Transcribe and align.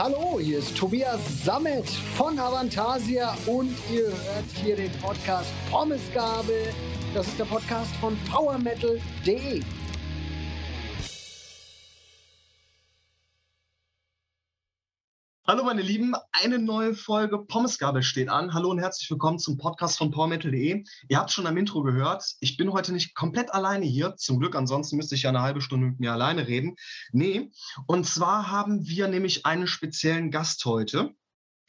Hallo, 0.00 0.38
hier 0.40 0.60
ist 0.60 0.76
Tobias 0.76 1.18
Sammet 1.42 1.88
von 2.16 2.38
Avantasia 2.38 3.36
und 3.46 3.74
ihr 3.92 4.04
hört 4.04 4.44
hier 4.62 4.76
den 4.76 4.92
Podcast 5.02 5.50
Pommesgabel. 5.72 6.72
Das 7.14 7.26
ist 7.26 7.36
der 7.36 7.46
Podcast 7.46 7.90
von 7.96 8.16
PowerMetal.de. 8.30 9.60
Hallo 15.50 15.64
meine 15.64 15.80
Lieben, 15.80 16.12
eine 16.30 16.58
neue 16.58 16.94
Folge 16.94 17.38
Pommesgabel 17.38 18.02
steht 18.02 18.28
an. 18.28 18.52
Hallo 18.52 18.68
und 18.68 18.80
herzlich 18.80 19.10
willkommen 19.10 19.38
zum 19.38 19.56
Podcast 19.56 19.96
von 19.96 20.10
PowerMetal.de. 20.10 20.84
Ihr 21.08 21.18
habt 21.18 21.30
schon 21.30 21.46
am 21.46 21.56
Intro 21.56 21.82
gehört, 21.82 22.34
ich 22.40 22.58
bin 22.58 22.70
heute 22.70 22.92
nicht 22.92 23.14
komplett 23.14 23.54
alleine 23.54 23.86
hier. 23.86 24.14
Zum 24.16 24.40
Glück, 24.40 24.54
ansonsten 24.54 24.98
müsste 24.98 25.14
ich 25.14 25.22
ja 25.22 25.30
eine 25.30 25.40
halbe 25.40 25.62
Stunde 25.62 25.86
mit 25.86 26.00
mir 26.00 26.12
alleine 26.12 26.46
reden. 26.48 26.76
Nee, 27.12 27.50
und 27.86 28.06
zwar 28.06 28.50
haben 28.50 28.86
wir 28.86 29.08
nämlich 29.08 29.46
einen 29.46 29.66
speziellen 29.66 30.30
Gast 30.30 30.66
heute. 30.66 31.14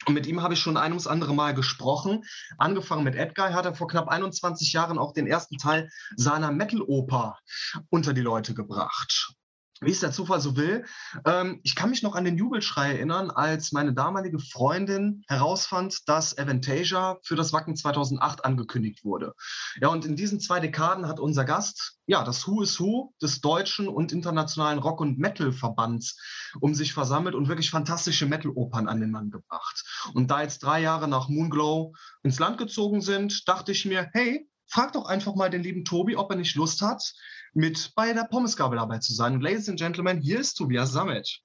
Und 0.04 0.12
mit 0.12 0.26
ihm 0.26 0.42
habe 0.42 0.52
ich 0.52 0.60
schon 0.60 0.76
ein 0.76 0.92
ums 0.92 1.06
andere 1.06 1.34
Mal 1.34 1.54
gesprochen. 1.54 2.24
Angefangen 2.58 3.04
mit 3.04 3.14
Edgar, 3.14 3.54
hat 3.54 3.64
er 3.64 3.74
vor 3.74 3.88
knapp 3.88 4.08
21 4.08 4.74
Jahren 4.74 4.98
auch 4.98 5.14
den 5.14 5.26
ersten 5.26 5.56
Teil 5.56 5.88
seiner 6.16 6.52
Metal-Oper 6.52 7.38
unter 7.88 8.12
die 8.12 8.20
Leute 8.20 8.52
gebracht 8.52 9.39
wie 9.80 9.90
es 9.90 10.00
der 10.00 10.12
Zufall 10.12 10.40
so 10.40 10.56
will. 10.56 10.84
Ähm, 11.24 11.60
ich 11.62 11.74
kann 11.74 11.90
mich 11.90 12.02
noch 12.02 12.14
an 12.14 12.24
den 12.24 12.36
Jubelschrei 12.36 12.92
erinnern, 12.92 13.30
als 13.30 13.72
meine 13.72 13.94
damalige 13.94 14.38
Freundin 14.38 15.24
herausfand, 15.26 16.08
dass 16.08 16.36
Aventasia 16.36 17.18
für 17.22 17.36
das 17.36 17.52
Wacken 17.52 17.76
2008 17.76 18.44
angekündigt 18.44 19.04
wurde. 19.04 19.34
Ja, 19.80 19.88
und 19.88 20.04
in 20.04 20.16
diesen 20.16 20.40
zwei 20.40 20.60
Dekaden 20.60 21.08
hat 21.08 21.18
unser 21.18 21.44
Gast, 21.44 21.98
ja, 22.06 22.24
das 22.24 22.46
Who 22.46 22.62
is 22.62 22.78
Who 22.78 23.14
des 23.22 23.40
deutschen 23.40 23.88
und 23.88 24.12
internationalen 24.12 24.78
Rock- 24.78 25.00
und 25.00 25.18
Metal-Verbands 25.18 26.18
um 26.60 26.74
sich 26.74 26.92
versammelt 26.92 27.34
und 27.34 27.48
wirklich 27.48 27.70
fantastische 27.70 28.26
Metal-Opern 28.26 28.88
an 28.88 29.00
den 29.00 29.10
Mann 29.10 29.30
gebracht. 29.30 29.84
Und 30.12 30.30
da 30.30 30.42
jetzt 30.42 30.58
drei 30.58 30.80
Jahre 30.80 31.08
nach 31.08 31.28
Moonglow 31.28 31.94
ins 32.22 32.38
Land 32.38 32.58
gezogen 32.58 33.00
sind, 33.00 33.48
dachte 33.48 33.72
ich 33.72 33.86
mir, 33.86 34.10
hey, 34.12 34.46
frag 34.70 34.92
doch 34.92 35.06
einfach 35.06 35.34
mal 35.34 35.50
den 35.50 35.62
lieben 35.62 35.84
Tobi, 35.84 36.16
ob 36.16 36.30
er 36.30 36.36
nicht 36.36 36.54
Lust 36.54 36.80
hat, 36.82 37.12
mit 37.52 37.92
bei 37.94 38.12
der 38.12 38.24
Pommesgabel 38.24 38.78
dabei 38.78 38.98
zu 38.98 39.12
sein. 39.14 39.40
Ladies 39.40 39.68
and 39.68 39.78
Gentlemen, 39.78 40.20
hier 40.20 40.40
ist 40.40 40.54
Tobias 40.54 40.92
Sammet. 40.92 41.40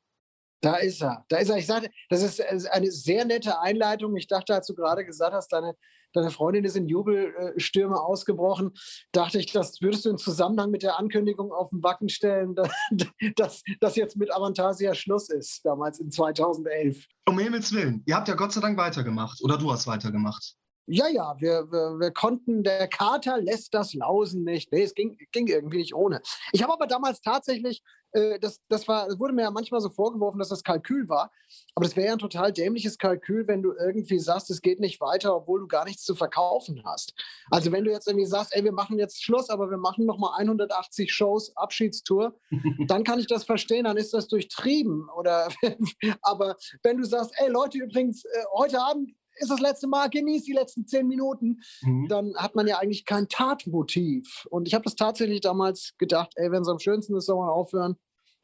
Da 0.61 0.77
ist 0.77 1.01
er. 1.01 1.23
Da 1.29 1.37
ist 1.37 1.49
er. 1.49 1.57
Ich 1.57 1.67
sagte, 1.67 1.89
das 2.09 2.23
ist 2.23 2.41
eine 2.71 2.89
sehr 2.89 3.25
nette 3.25 3.59
Einleitung. 3.59 4.15
Ich 4.15 4.27
dachte, 4.27 4.55
als 4.55 4.67
du 4.67 4.73
gerade 4.73 5.05
gesagt 5.05 5.33
hast, 5.33 5.53
deine, 5.53 5.75
deine 6.13 6.31
Freundin 6.31 6.65
ist 6.65 6.75
in 6.75 6.87
Jubelstürme 6.87 7.99
ausgebrochen, 7.99 8.71
dachte 9.11 9.37
ich, 9.37 9.51
das 9.51 9.81
würdest 9.81 10.05
du 10.05 10.09
in 10.09 10.17
Zusammenhang 10.17 10.71
mit 10.71 10.81
der 10.81 10.97
Ankündigung 10.97 11.51
auf 11.51 11.69
den 11.69 11.81
Backen 11.81 12.09
stellen, 12.09 12.55
dass, 13.35 13.61
dass 13.79 13.95
jetzt 13.95 14.17
mit 14.17 14.33
Avantasia 14.33 14.95
Schluss 14.95 15.29
ist, 15.29 15.63
damals 15.65 15.99
in 15.99 16.09
2011. 16.09 17.05
Um 17.27 17.37
Himmels 17.37 17.71
Willen. 17.71 18.01
Ihr 18.07 18.15
habt 18.15 18.27
ja 18.27 18.33
Gott 18.35 18.51
sei 18.51 18.61
Dank 18.61 18.77
weitergemacht. 18.77 19.43
Oder 19.43 19.57
du 19.57 19.71
hast 19.71 19.85
weitergemacht. 19.85 20.55
Ja, 20.87 21.07
ja, 21.07 21.35
wir, 21.39 21.71
wir, 21.71 21.99
wir, 21.99 22.11
konnten, 22.11 22.63
der 22.63 22.87
Kater 22.87 23.41
lässt 23.41 23.73
das 23.73 23.95
Lausen 23.95 24.43
nicht. 24.43 24.71
Nee, 24.71 24.83
es 24.83 24.93
ging, 24.93 25.17
ging 25.31 25.47
irgendwie 25.47 25.77
nicht 25.77 25.95
ohne. 25.95 26.21
Ich 26.51 26.61
habe 26.61 26.73
aber 26.73 26.85
damals 26.85 27.21
tatsächlich, 27.21 27.81
äh, 28.11 28.37
das, 28.39 28.61
das, 28.69 28.87
war, 28.87 29.07
das 29.07 29.19
wurde 29.19 29.33
mir 29.33 29.41
ja 29.41 29.51
manchmal 29.51 29.81
so 29.81 29.89
vorgeworfen, 29.89 30.37
dass 30.37 30.49
das 30.49 30.63
Kalkül 30.63 31.09
war. 31.09 31.31
Aber 31.73 31.85
das 31.85 31.95
wäre 31.95 32.07
ja 32.07 32.13
ein 32.13 32.19
total 32.19 32.53
dämliches 32.53 32.99
Kalkül, 32.99 33.47
wenn 33.47 33.63
du 33.63 33.73
irgendwie 33.73 34.19
sagst, 34.19 34.51
es 34.51 34.61
geht 34.61 34.79
nicht 34.79 35.01
weiter, 35.01 35.35
obwohl 35.35 35.61
du 35.61 35.67
gar 35.67 35.85
nichts 35.85 36.03
zu 36.03 36.13
verkaufen 36.13 36.83
hast. 36.85 37.15
Also 37.49 37.71
wenn 37.71 37.83
du 37.83 37.91
jetzt 37.91 38.07
irgendwie 38.07 38.27
sagst, 38.27 38.55
ey, 38.55 38.63
wir 38.63 38.71
machen 38.71 38.99
jetzt 38.99 39.23
Schluss, 39.23 39.49
aber 39.49 39.71
wir 39.71 39.77
machen 39.77 40.05
nochmal 40.05 40.37
180 40.37 41.11
Shows, 41.11 41.55
Abschiedstour, 41.57 42.39
dann 42.87 43.03
kann 43.03 43.19
ich 43.19 43.27
das 43.27 43.43
verstehen, 43.43 43.85
dann 43.85 43.97
ist 43.97 44.13
das 44.13 44.27
durchtrieben. 44.27 45.09
Oder 45.17 45.49
aber 46.21 46.57
wenn 46.83 46.97
du 46.97 47.05
sagst, 47.05 47.31
ey 47.37 47.49
Leute, 47.49 47.79
übrigens, 47.79 48.23
äh, 48.23 48.43
heute 48.53 48.79
Abend 48.81 49.15
ist 49.37 49.51
das 49.51 49.59
letzte 49.59 49.87
Mal, 49.87 50.09
genieß 50.09 50.43
die 50.43 50.53
letzten 50.53 50.87
zehn 50.87 51.07
Minuten, 51.07 51.61
mhm. 51.81 52.07
dann 52.07 52.35
hat 52.35 52.55
man 52.55 52.67
ja 52.67 52.77
eigentlich 52.77 53.05
kein 53.05 53.27
Tatmotiv. 53.27 54.45
Und 54.49 54.67
ich 54.67 54.73
habe 54.73 54.83
das 54.83 54.95
tatsächlich 54.95 55.41
damals 55.41 55.93
gedacht, 55.97 56.31
ey, 56.35 56.51
wenn 56.51 56.61
es 56.61 56.67
am 56.67 56.79
schönsten 56.79 57.15
ist, 57.15 57.25
soll 57.25 57.37
man 57.37 57.49
aufhören. 57.49 57.95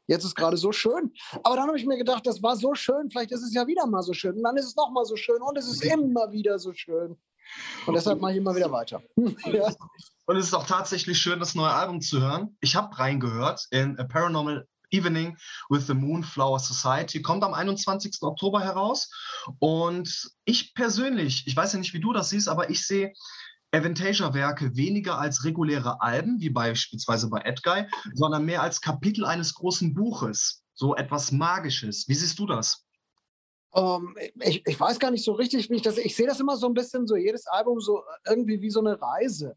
Jetzt 0.06 0.24
ist 0.24 0.34
gerade 0.34 0.56
so 0.56 0.72
schön. 0.72 1.12
Aber 1.42 1.56
dann 1.56 1.68
habe 1.68 1.78
ich 1.78 1.86
mir 1.86 1.96
gedacht, 1.96 2.26
das 2.26 2.42
war 2.42 2.56
so 2.56 2.74
schön, 2.74 3.08
vielleicht 3.10 3.32
ist 3.32 3.42
es 3.42 3.54
ja 3.54 3.66
wieder 3.66 3.86
mal 3.86 4.02
so 4.02 4.12
schön. 4.12 4.36
Und 4.36 4.42
dann 4.42 4.56
ist 4.56 4.66
es 4.66 4.76
nochmal 4.76 5.04
so 5.04 5.16
schön 5.16 5.40
und 5.40 5.56
es 5.56 5.68
ist 5.68 5.84
immer 5.84 6.32
wieder 6.32 6.58
so 6.58 6.72
schön. 6.72 7.16
Und 7.86 7.94
deshalb 7.94 8.20
mache 8.20 8.32
ich 8.32 8.38
immer 8.38 8.54
wieder 8.54 8.70
weiter. 8.70 9.02
ja. 9.16 9.72
Und 10.26 10.36
es 10.36 10.46
ist 10.46 10.54
auch 10.54 10.66
tatsächlich 10.66 11.18
schön, 11.18 11.40
das 11.40 11.54
neue 11.54 11.72
Album 11.72 12.00
zu 12.00 12.20
hören. 12.20 12.56
Ich 12.60 12.76
habe 12.76 12.96
reingehört 12.98 13.66
in 13.70 13.98
A 13.98 14.04
Paranormal 14.04 14.66
Evening 14.92 15.36
with 15.68 15.86
the 15.86 15.94
Moonflower 15.94 16.58
Society. 16.58 17.22
Kommt 17.22 17.42
am 17.44 17.54
21. 17.54 18.22
Oktober 18.22 18.60
heraus. 18.60 19.10
Und 19.58 20.30
ich 20.44 20.74
persönlich, 20.74 21.46
ich 21.46 21.56
weiß 21.56 21.72
ja 21.72 21.78
nicht, 21.78 21.94
wie 21.94 22.00
du 22.00 22.12
das 22.12 22.30
siehst, 22.30 22.48
aber 22.48 22.70
ich 22.70 22.86
sehe 22.86 23.12
Aventasia-Werke 23.72 24.76
weniger 24.76 25.18
als 25.18 25.44
reguläre 25.44 26.00
Alben, 26.02 26.40
wie 26.40 26.50
beispielsweise 26.50 27.28
bei 27.28 27.40
Edguy, 27.40 27.86
sondern 28.14 28.44
mehr 28.44 28.62
als 28.62 28.80
Kapitel 28.80 29.24
eines 29.24 29.54
großen 29.54 29.94
Buches. 29.94 30.62
So 30.74 30.94
etwas 30.94 31.32
Magisches. 31.32 32.06
Wie 32.08 32.14
siehst 32.14 32.38
du 32.38 32.46
das? 32.46 32.84
Um, 33.70 34.14
ähm, 34.18 34.30
ich, 34.40 34.62
ich, 34.66 34.78
weiß 34.78 34.98
gar 34.98 35.10
nicht 35.10 35.24
so 35.24 35.32
richtig, 35.32 35.70
wie 35.70 35.76
ich 35.76 35.82
das. 35.82 35.96
Ich 35.96 36.14
sehe 36.14 36.26
das 36.26 36.40
immer 36.40 36.58
so 36.58 36.66
ein 36.66 36.74
bisschen 36.74 37.06
so, 37.06 37.16
jedes 37.16 37.46
Album 37.46 37.80
so 37.80 38.02
irgendwie 38.26 38.60
wie 38.60 38.70
so 38.70 38.80
eine 38.80 39.00
Reise. 39.00 39.56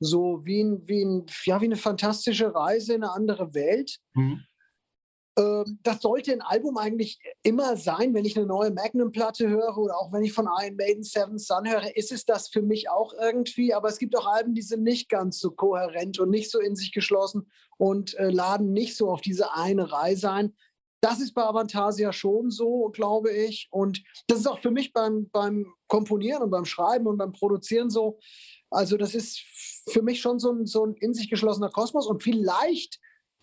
So 0.00 0.44
wie, 0.44 0.62
ein, 0.62 0.86
wie, 0.86 1.02
ein, 1.02 1.26
ja, 1.44 1.60
wie 1.60 1.64
eine 1.64 1.76
fantastische 1.76 2.54
Reise 2.54 2.94
in 2.94 3.02
eine 3.02 3.12
andere 3.12 3.54
Welt. 3.54 3.98
Mhm. 4.12 4.44
Ähm, 5.38 5.78
das 5.82 6.02
sollte 6.02 6.32
ein 6.32 6.42
Album 6.42 6.76
eigentlich 6.76 7.20
immer 7.42 7.76
sein, 7.76 8.12
wenn 8.12 8.24
ich 8.24 8.36
eine 8.36 8.46
neue 8.46 8.72
Magnum-Platte 8.72 9.48
höre 9.48 9.78
oder 9.78 9.96
auch 9.96 10.12
wenn 10.12 10.24
ich 10.24 10.32
von 10.32 10.48
Iron 10.60 10.76
Maiden 10.76 11.04
Seven 11.04 11.38
Sun 11.38 11.70
höre, 11.70 11.96
ist 11.96 12.12
es 12.12 12.24
das 12.24 12.48
für 12.48 12.62
mich 12.62 12.90
auch 12.90 13.14
irgendwie. 13.14 13.72
Aber 13.72 13.88
es 13.88 13.98
gibt 13.98 14.16
auch 14.16 14.26
Alben, 14.26 14.54
die 14.54 14.62
sind 14.62 14.82
nicht 14.82 15.08
ganz 15.08 15.38
so 15.38 15.52
kohärent 15.52 16.18
und 16.18 16.30
nicht 16.30 16.50
so 16.50 16.58
in 16.58 16.74
sich 16.74 16.92
geschlossen 16.92 17.48
und 17.78 18.14
äh, 18.18 18.30
laden 18.30 18.72
nicht 18.72 18.96
so 18.96 19.10
auf 19.10 19.20
diese 19.20 19.54
eine 19.54 19.92
Reise 19.92 20.30
ein. 20.32 20.56
Das 21.00 21.20
ist 21.20 21.32
bei 21.32 21.44
Avantasia 21.44 22.12
schon 22.12 22.50
so, 22.50 22.88
glaube 22.88 23.30
ich. 23.30 23.68
Und 23.70 24.02
das 24.26 24.40
ist 24.40 24.48
auch 24.48 24.58
für 24.58 24.72
mich 24.72 24.92
beim, 24.92 25.30
beim 25.30 25.72
Komponieren 25.86 26.42
und 26.42 26.50
beim 26.50 26.64
Schreiben 26.64 27.06
und 27.06 27.18
beim 27.18 27.32
Produzieren 27.32 27.88
so. 27.88 28.18
Also 28.70 28.96
das 28.96 29.14
ist 29.14 29.38
für 29.88 30.02
mich 30.02 30.20
schon 30.20 30.40
so 30.40 30.50
ein, 30.50 30.66
so 30.66 30.84
ein 30.84 30.94
in 30.94 31.14
sich 31.14 31.30
geschlossener 31.30 31.70
Kosmos. 31.70 32.08
Und 32.08 32.24
vielleicht 32.24 32.98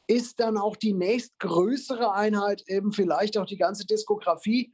ist 0.08 0.40
dann 0.40 0.58
auch 0.58 0.76
die 0.76 0.94
nächstgrößere 0.94 2.14
Einheit 2.14 2.64
eben 2.68 2.92
vielleicht 2.92 3.38
auch 3.38 3.46
die 3.46 3.58
ganze 3.58 3.86
Diskografie. 3.86 4.74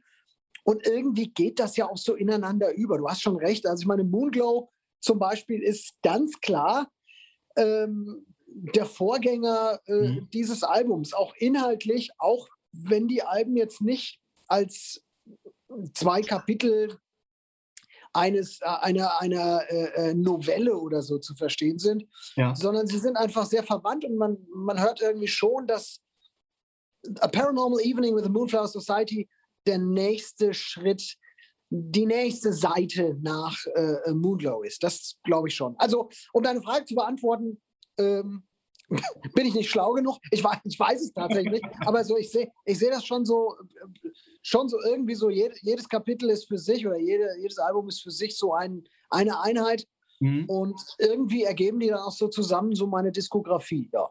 Und 0.64 0.86
irgendwie 0.86 1.28
geht 1.28 1.58
das 1.58 1.76
ja 1.76 1.88
auch 1.88 1.96
so 1.96 2.14
ineinander 2.14 2.72
über. 2.74 2.98
Du 2.98 3.08
hast 3.08 3.22
schon 3.22 3.36
recht. 3.36 3.66
Also 3.66 3.82
ich 3.82 3.86
meine, 3.86 4.04
Moonglow 4.04 4.70
zum 5.00 5.18
Beispiel 5.18 5.62
ist 5.62 6.00
ganz 6.02 6.40
klar 6.40 6.88
ähm, 7.56 8.26
der 8.46 8.86
Vorgänger 8.86 9.80
äh, 9.86 9.92
mhm. 9.92 10.28
dieses 10.32 10.62
Albums, 10.62 11.14
auch 11.14 11.34
inhaltlich, 11.36 12.10
auch 12.18 12.48
wenn 12.72 13.08
die 13.08 13.22
Alben 13.22 13.56
jetzt 13.56 13.80
nicht 13.80 14.20
als 14.46 15.04
zwei 15.94 16.20
Kapitel 16.22 16.98
eines, 18.12 18.60
äh, 18.60 18.66
einer, 18.66 19.20
einer 19.20 19.62
äh, 19.70 20.10
äh, 20.10 20.14
Novelle 20.14 20.76
oder 20.76 21.02
so 21.02 21.18
zu 21.18 21.34
verstehen 21.34 21.78
sind, 21.78 22.04
ja. 22.36 22.54
sondern 22.54 22.86
sie 22.86 22.98
sind 22.98 23.16
einfach 23.16 23.46
sehr 23.46 23.62
verwandt 23.62 24.04
und 24.04 24.16
man, 24.16 24.38
man 24.54 24.80
hört 24.80 25.00
irgendwie 25.00 25.28
schon, 25.28 25.66
dass 25.66 26.00
A 27.20 27.28
Paranormal 27.28 27.80
Evening 27.80 28.14
with 28.14 28.24
the 28.24 28.30
Moonflower 28.30 28.68
Society 28.68 29.28
der 29.66 29.78
nächste 29.78 30.54
Schritt, 30.54 31.16
die 31.70 32.06
nächste 32.06 32.52
Seite 32.52 33.16
nach 33.22 33.56
äh, 33.74 34.12
Moonglow 34.12 34.62
ist. 34.62 34.82
Das 34.82 35.18
glaube 35.24 35.48
ich 35.48 35.54
schon. 35.54 35.74
Also, 35.78 36.10
um 36.32 36.42
deine 36.42 36.62
Frage 36.62 36.84
zu 36.84 36.94
beantworten, 36.94 37.60
ähm, 37.98 38.44
bin 39.34 39.46
ich 39.46 39.54
nicht 39.54 39.70
schlau 39.70 39.92
genug? 39.92 40.18
Ich 40.30 40.42
weiß, 40.42 40.58
ich 40.64 40.78
weiß 40.78 41.02
es 41.02 41.12
tatsächlich 41.12 41.52
nicht, 41.52 41.64
aber 41.86 42.04
so, 42.04 42.16
ich 42.16 42.30
sehe 42.30 42.50
ich 42.64 42.78
seh 42.78 42.90
das 42.90 43.04
schon 43.04 43.24
so, 43.24 43.56
schon 44.42 44.68
so 44.68 44.78
irgendwie 44.82 45.14
so, 45.14 45.30
jed, 45.30 45.52
jedes 45.62 45.88
Kapitel 45.88 46.30
ist 46.30 46.48
für 46.48 46.58
sich 46.58 46.86
oder 46.86 46.98
jede, 46.98 47.28
jedes 47.40 47.58
Album 47.58 47.88
ist 47.88 48.02
für 48.02 48.10
sich 48.10 48.36
so 48.36 48.54
ein, 48.54 48.84
eine 49.10 49.40
Einheit 49.40 49.86
mhm. 50.20 50.44
und 50.46 50.80
irgendwie 50.98 51.44
ergeben 51.44 51.80
die 51.80 51.88
dann 51.88 52.00
auch 52.00 52.12
so 52.12 52.28
zusammen 52.28 52.74
so 52.74 52.86
meine 52.86 53.12
Diskografie, 53.12 53.88
ja. 53.92 54.08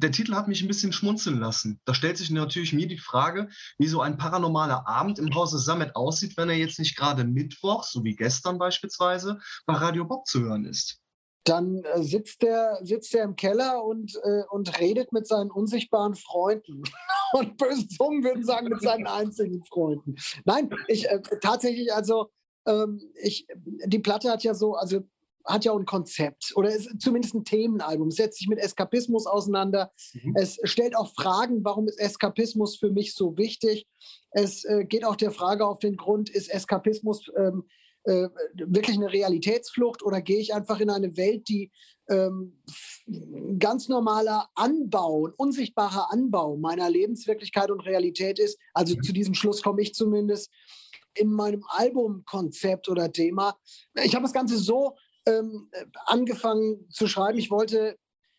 Der 0.00 0.10
Titel 0.10 0.34
hat 0.34 0.48
mich 0.48 0.62
ein 0.62 0.68
bisschen 0.68 0.92
schmunzeln 0.92 1.38
lassen. 1.38 1.80
Da 1.84 1.94
stellt 1.94 2.16
sich 2.16 2.30
natürlich 2.30 2.72
mir 2.72 2.88
die 2.88 2.98
Frage, 2.98 3.48
wie 3.78 3.86
so 3.86 4.00
ein 4.00 4.16
paranormaler 4.16 4.88
Abend 4.88 5.20
im 5.20 5.32
Hause 5.32 5.58
Summit 5.58 5.94
aussieht, 5.94 6.36
wenn 6.36 6.48
er 6.48 6.56
jetzt 6.56 6.80
nicht 6.80 6.96
gerade 6.96 7.24
Mittwoch, 7.24 7.84
so 7.84 8.02
wie 8.02 8.16
gestern 8.16 8.58
beispielsweise, 8.58 9.38
bei 9.64 9.74
Radio 9.74 10.04
Bob 10.04 10.26
zu 10.26 10.40
hören 10.40 10.64
ist 10.64 11.01
dann 11.44 11.82
äh, 11.84 12.02
sitzt 12.02 12.42
der 12.42 12.78
sitzt 12.82 13.12
der 13.14 13.24
im 13.24 13.36
Keller 13.36 13.84
und, 13.84 14.14
äh, 14.22 14.42
und 14.50 14.78
redet 14.80 15.12
mit 15.12 15.26
seinen 15.26 15.50
unsichtbaren 15.50 16.14
Freunden. 16.14 16.82
und 17.32 17.56
böse 17.56 17.88
Zungen 17.88 18.22
würden 18.22 18.44
sagen, 18.44 18.68
mit 18.68 18.82
seinen 18.82 19.06
einzigen 19.06 19.64
Freunden. 19.64 20.16
Nein, 20.44 20.70
ich 20.88 21.08
äh, 21.08 21.20
tatsächlich, 21.40 21.92
also 21.92 22.28
ähm, 22.66 23.00
ich, 23.22 23.46
die 23.86 23.98
Platte 23.98 24.30
hat 24.30 24.44
ja 24.44 24.54
so, 24.54 24.74
also 24.74 25.00
hat 25.44 25.64
ja 25.64 25.72
auch 25.72 25.78
ein 25.78 25.86
Konzept 25.86 26.52
oder 26.54 26.72
ist 26.72 27.00
zumindest 27.00 27.34
ein 27.34 27.44
Themenalbum. 27.44 28.08
Es 28.08 28.16
setzt 28.16 28.38
sich 28.38 28.48
mit 28.48 28.60
Eskapismus 28.60 29.26
auseinander. 29.26 29.90
Mhm. 30.12 30.36
Es 30.36 30.58
stellt 30.62 30.96
auch 30.96 31.12
Fragen, 31.14 31.64
warum 31.64 31.88
ist 31.88 31.98
Eskapismus 31.98 32.76
für 32.76 32.90
mich 32.90 33.14
so 33.14 33.36
wichtig? 33.36 33.86
Es 34.30 34.64
äh, 34.64 34.84
geht 34.84 35.04
auch 35.04 35.16
der 35.16 35.32
Frage 35.32 35.66
auf 35.66 35.80
den 35.80 35.96
Grund, 35.96 36.30
ist 36.30 36.48
Eskapismus 36.48 37.26
ähm, 37.36 37.64
äh, 38.04 38.28
wirklich 38.54 38.96
eine 38.96 39.12
Realitätsflucht 39.12 40.02
oder 40.02 40.20
gehe 40.20 40.38
ich 40.38 40.54
einfach 40.54 40.80
in 40.80 40.90
eine 40.90 41.16
Welt, 41.16 41.48
die 41.48 41.70
ähm, 42.08 42.60
ganz 43.58 43.88
normaler 43.88 44.48
Anbau, 44.54 45.28
ein 45.28 45.34
unsichtbarer 45.36 46.12
Anbau 46.12 46.56
meiner 46.56 46.90
Lebenswirklichkeit 46.90 47.70
und 47.70 47.80
Realität 47.80 48.38
ist? 48.38 48.58
Also 48.74 48.96
mhm. 48.96 49.02
zu 49.02 49.12
diesem 49.12 49.34
Schluss 49.34 49.62
komme 49.62 49.82
ich 49.82 49.94
zumindest 49.94 50.50
in 51.14 51.30
meinem 51.30 51.64
Albumkonzept 51.68 52.88
oder 52.88 53.12
Thema. 53.12 53.56
Ich 54.02 54.14
habe 54.14 54.24
das 54.24 54.32
Ganze 54.32 54.56
so 54.56 54.96
ähm, 55.26 55.70
angefangen 56.06 56.88
zu 56.90 57.06
schreiben. 57.06 57.38
Ich 57.38 57.50
wollte, 57.50 57.96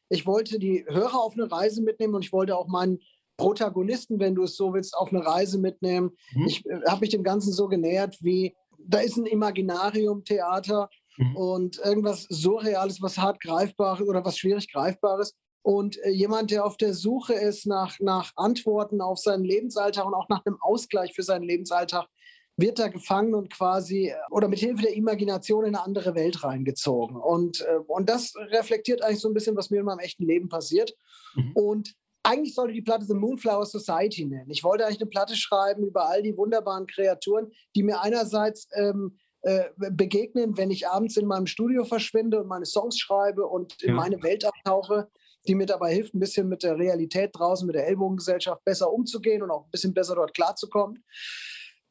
ich 0.09 0.25
wollte 0.25 0.59
die 0.59 0.85
Hörer 0.87 1.19
auf 1.19 1.33
eine 1.33 1.51
Reise 1.51 1.81
mitnehmen 1.81 2.15
und 2.15 2.25
ich 2.25 2.33
wollte 2.33 2.57
auch 2.57 2.67
meinen 2.67 2.99
Protagonisten, 3.37 4.19
wenn 4.19 4.35
du 4.35 4.43
es 4.43 4.55
so 4.55 4.73
willst, 4.73 4.95
auf 4.95 5.09
eine 5.09 5.25
Reise 5.25 5.57
mitnehmen. 5.57 6.11
Mhm. 6.33 6.47
Ich 6.47 6.65
äh, 6.65 6.81
habe 6.87 7.01
mich 7.01 7.09
dem 7.09 7.23
Ganzen 7.23 7.51
so 7.51 7.67
genähert, 7.67 8.17
wie 8.21 8.55
da 8.87 8.99
ist 8.99 9.17
ein 9.17 9.25
Imaginarium-Theater 9.25 10.89
mhm. 11.17 11.35
und 11.35 11.79
irgendwas 11.79 12.23
Surreales, 12.29 13.01
was 13.01 13.17
hart 13.17 13.41
greifbares 13.41 14.07
oder 14.07 14.23
was 14.23 14.37
schwierig 14.37 14.71
greifbares. 14.71 15.35
Und 15.61 15.97
äh, 16.03 16.09
jemand, 16.09 16.51
der 16.51 16.65
auf 16.65 16.77
der 16.77 16.93
Suche 16.93 17.33
ist 17.33 17.65
nach, 17.65 17.99
nach 17.99 18.31
Antworten 18.35 19.01
auf 19.01 19.17
seinen 19.17 19.45
Lebensalltag 19.45 20.05
und 20.05 20.13
auch 20.13 20.27
nach 20.29 20.45
einem 20.45 20.57
Ausgleich 20.61 21.13
für 21.13 21.23
seinen 21.23 21.43
Lebensalltag, 21.43 22.07
wird 22.55 22.77
da 22.77 22.87
gefangen 22.87 23.33
und 23.33 23.51
quasi 23.51 24.09
äh, 24.09 24.15
oder 24.29 24.47
mit 24.47 24.59
Hilfe 24.59 24.83
der 24.83 24.93
Imagination 24.93 25.65
in 25.65 25.75
eine 25.75 25.83
andere 25.83 26.15
Welt 26.15 26.43
reingezogen. 26.43 27.15
Und, 27.15 27.61
äh, 27.61 27.77
und 27.87 28.09
das 28.09 28.33
reflektiert 28.35 29.01
eigentlich 29.01 29.21
so 29.21 29.29
ein 29.29 29.33
bisschen, 29.33 29.55
was 29.55 29.69
mir 29.69 29.79
in 29.79 29.85
meinem 29.85 29.99
echten 29.99 30.25
Leben 30.25 30.49
passiert. 30.49 30.93
Mhm. 31.35 31.51
Und 31.53 31.95
eigentlich 32.23 32.55
sollte 32.55 32.73
die 32.73 32.81
Platte 32.81 33.05
The 33.05 33.13
Moonflower 33.13 33.65
Society 33.65 34.25
nennen. 34.25 34.49
Ich 34.49 34.63
wollte 34.63 34.85
eigentlich 34.85 35.01
eine 35.01 35.09
Platte 35.09 35.35
schreiben 35.35 35.83
über 35.83 36.07
all 36.07 36.23
die 36.23 36.35
wunderbaren 36.35 36.87
Kreaturen, 36.87 37.51
die 37.75 37.83
mir 37.83 38.01
einerseits 38.01 38.67
ähm, 38.75 39.17
äh, 39.41 39.65
begegnen, 39.91 40.57
wenn 40.57 40.71
ich 40.71 40.87
abends 40.87 41.17
in 41.17 41.27
meinem 41.27 41.47
Studio 41.47 41.83
verschwinde 41.83 42.39
und 42.39 42.47
meine 42.47 42.65
Songs 42.65 42.97
schreibe 42.97 43.45
und 43.45 43.81
in 43.83 43.89
ja. 43.89 43.95
meine 43.95 44.23
Welt 44.23 44.45
abtauche, 44.45 45.09
die 45.47 45.55
mir 45.55 45.65
dabei 45.65 45.93
hilft, 45.93 46.13
ein 46.13 46.19
bisschen 46.19 46.47
mit 46.47 46.63
der 46.63 46.77
Realität 46.77 47.31
draußen, 47.33 47.67
mit 47.67 47.75
der 47.75 47.87
Ellbogengesellschaft 47.87 48.63
besser 48.63 48.91
umzugehen 48.91 49.43
und 49.43 49.51
auch 49.51 49.65
ein 49.65 49.71
bisschen 49.71 49.93
besser 49.93 50.15
dort 50.15 50.33
klarzukommen. 50.33 51.03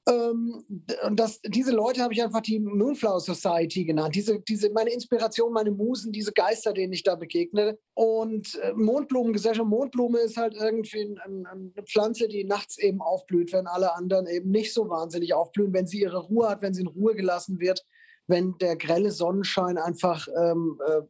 Ähm, 0.09 0.65
und 1.07 1.21
das, 1.21 1.41
diese 1.43 1.71
Leute 1.73 2.03
habe 2.03 2.13
ich 2.13 2.23
einfach 2.23 2.41
die 2.41 2.59
Moonflower 2.59 3.21
Society 3.21 3.85
genannt. 3.85 4.15
Diese, 4.15 4.41
diese, 4.41 4.71
meine 4.73 4.91
Inspiration, 4.91 5.53
meine 5.53 5.71
Musen, 5.71 6.13
diese 6.13 6.33
Geister, 6.33 6.73
denen 6.73 6.93
ich 6.93 7.05
da 7.05 7.15
begegne. 7.15 7.79
Und 7.95 8.59
äh, 8.63 8.73
Mondblumengesellschaft, 8.75 9.69
Mondblume 9.69 10.19
ist 10.21 10.37
halt 10.37 10.55
irgendwie 10.55 11.03
ein, 11.03 11.19
ein, 11.19 11.47
eine 11.47 11.85
Pflanze, 11.87 12.27
die 12.27 12.45
nachts 12.45 12.79
eben 12.79 13.01
aufblüht, 13.01 13.53
wenn 13.53 13.67
alle 13.67 13.95
anderen 13.95 14.27
eben 14.27 14.51
nicht 14.51 14.75
so 14.75 14.89
wahnsinnig 14.89 15.35
aufblühen, 15.35 15.73
wenn 15.73 15.87
sie 15.87 16.01
ihre 16.01 16.19
Ruhe 16.19 16.49
hat, 16.49 16.63
wenn 16.63 16.75
sie 16.75 16.83
in 16.83 16.89
Ruhe 16.89 17.15
gelassen 17.15 17.61
wird, 17.61 17.85
wenn 18.27 18.57
der 18.59 18.77
grelle 18.77 19.13
Sonnenschein 19.13 19.79
einfach 19.79 20.27
ähm, 20.37 20.81
äh, 20.85 21.03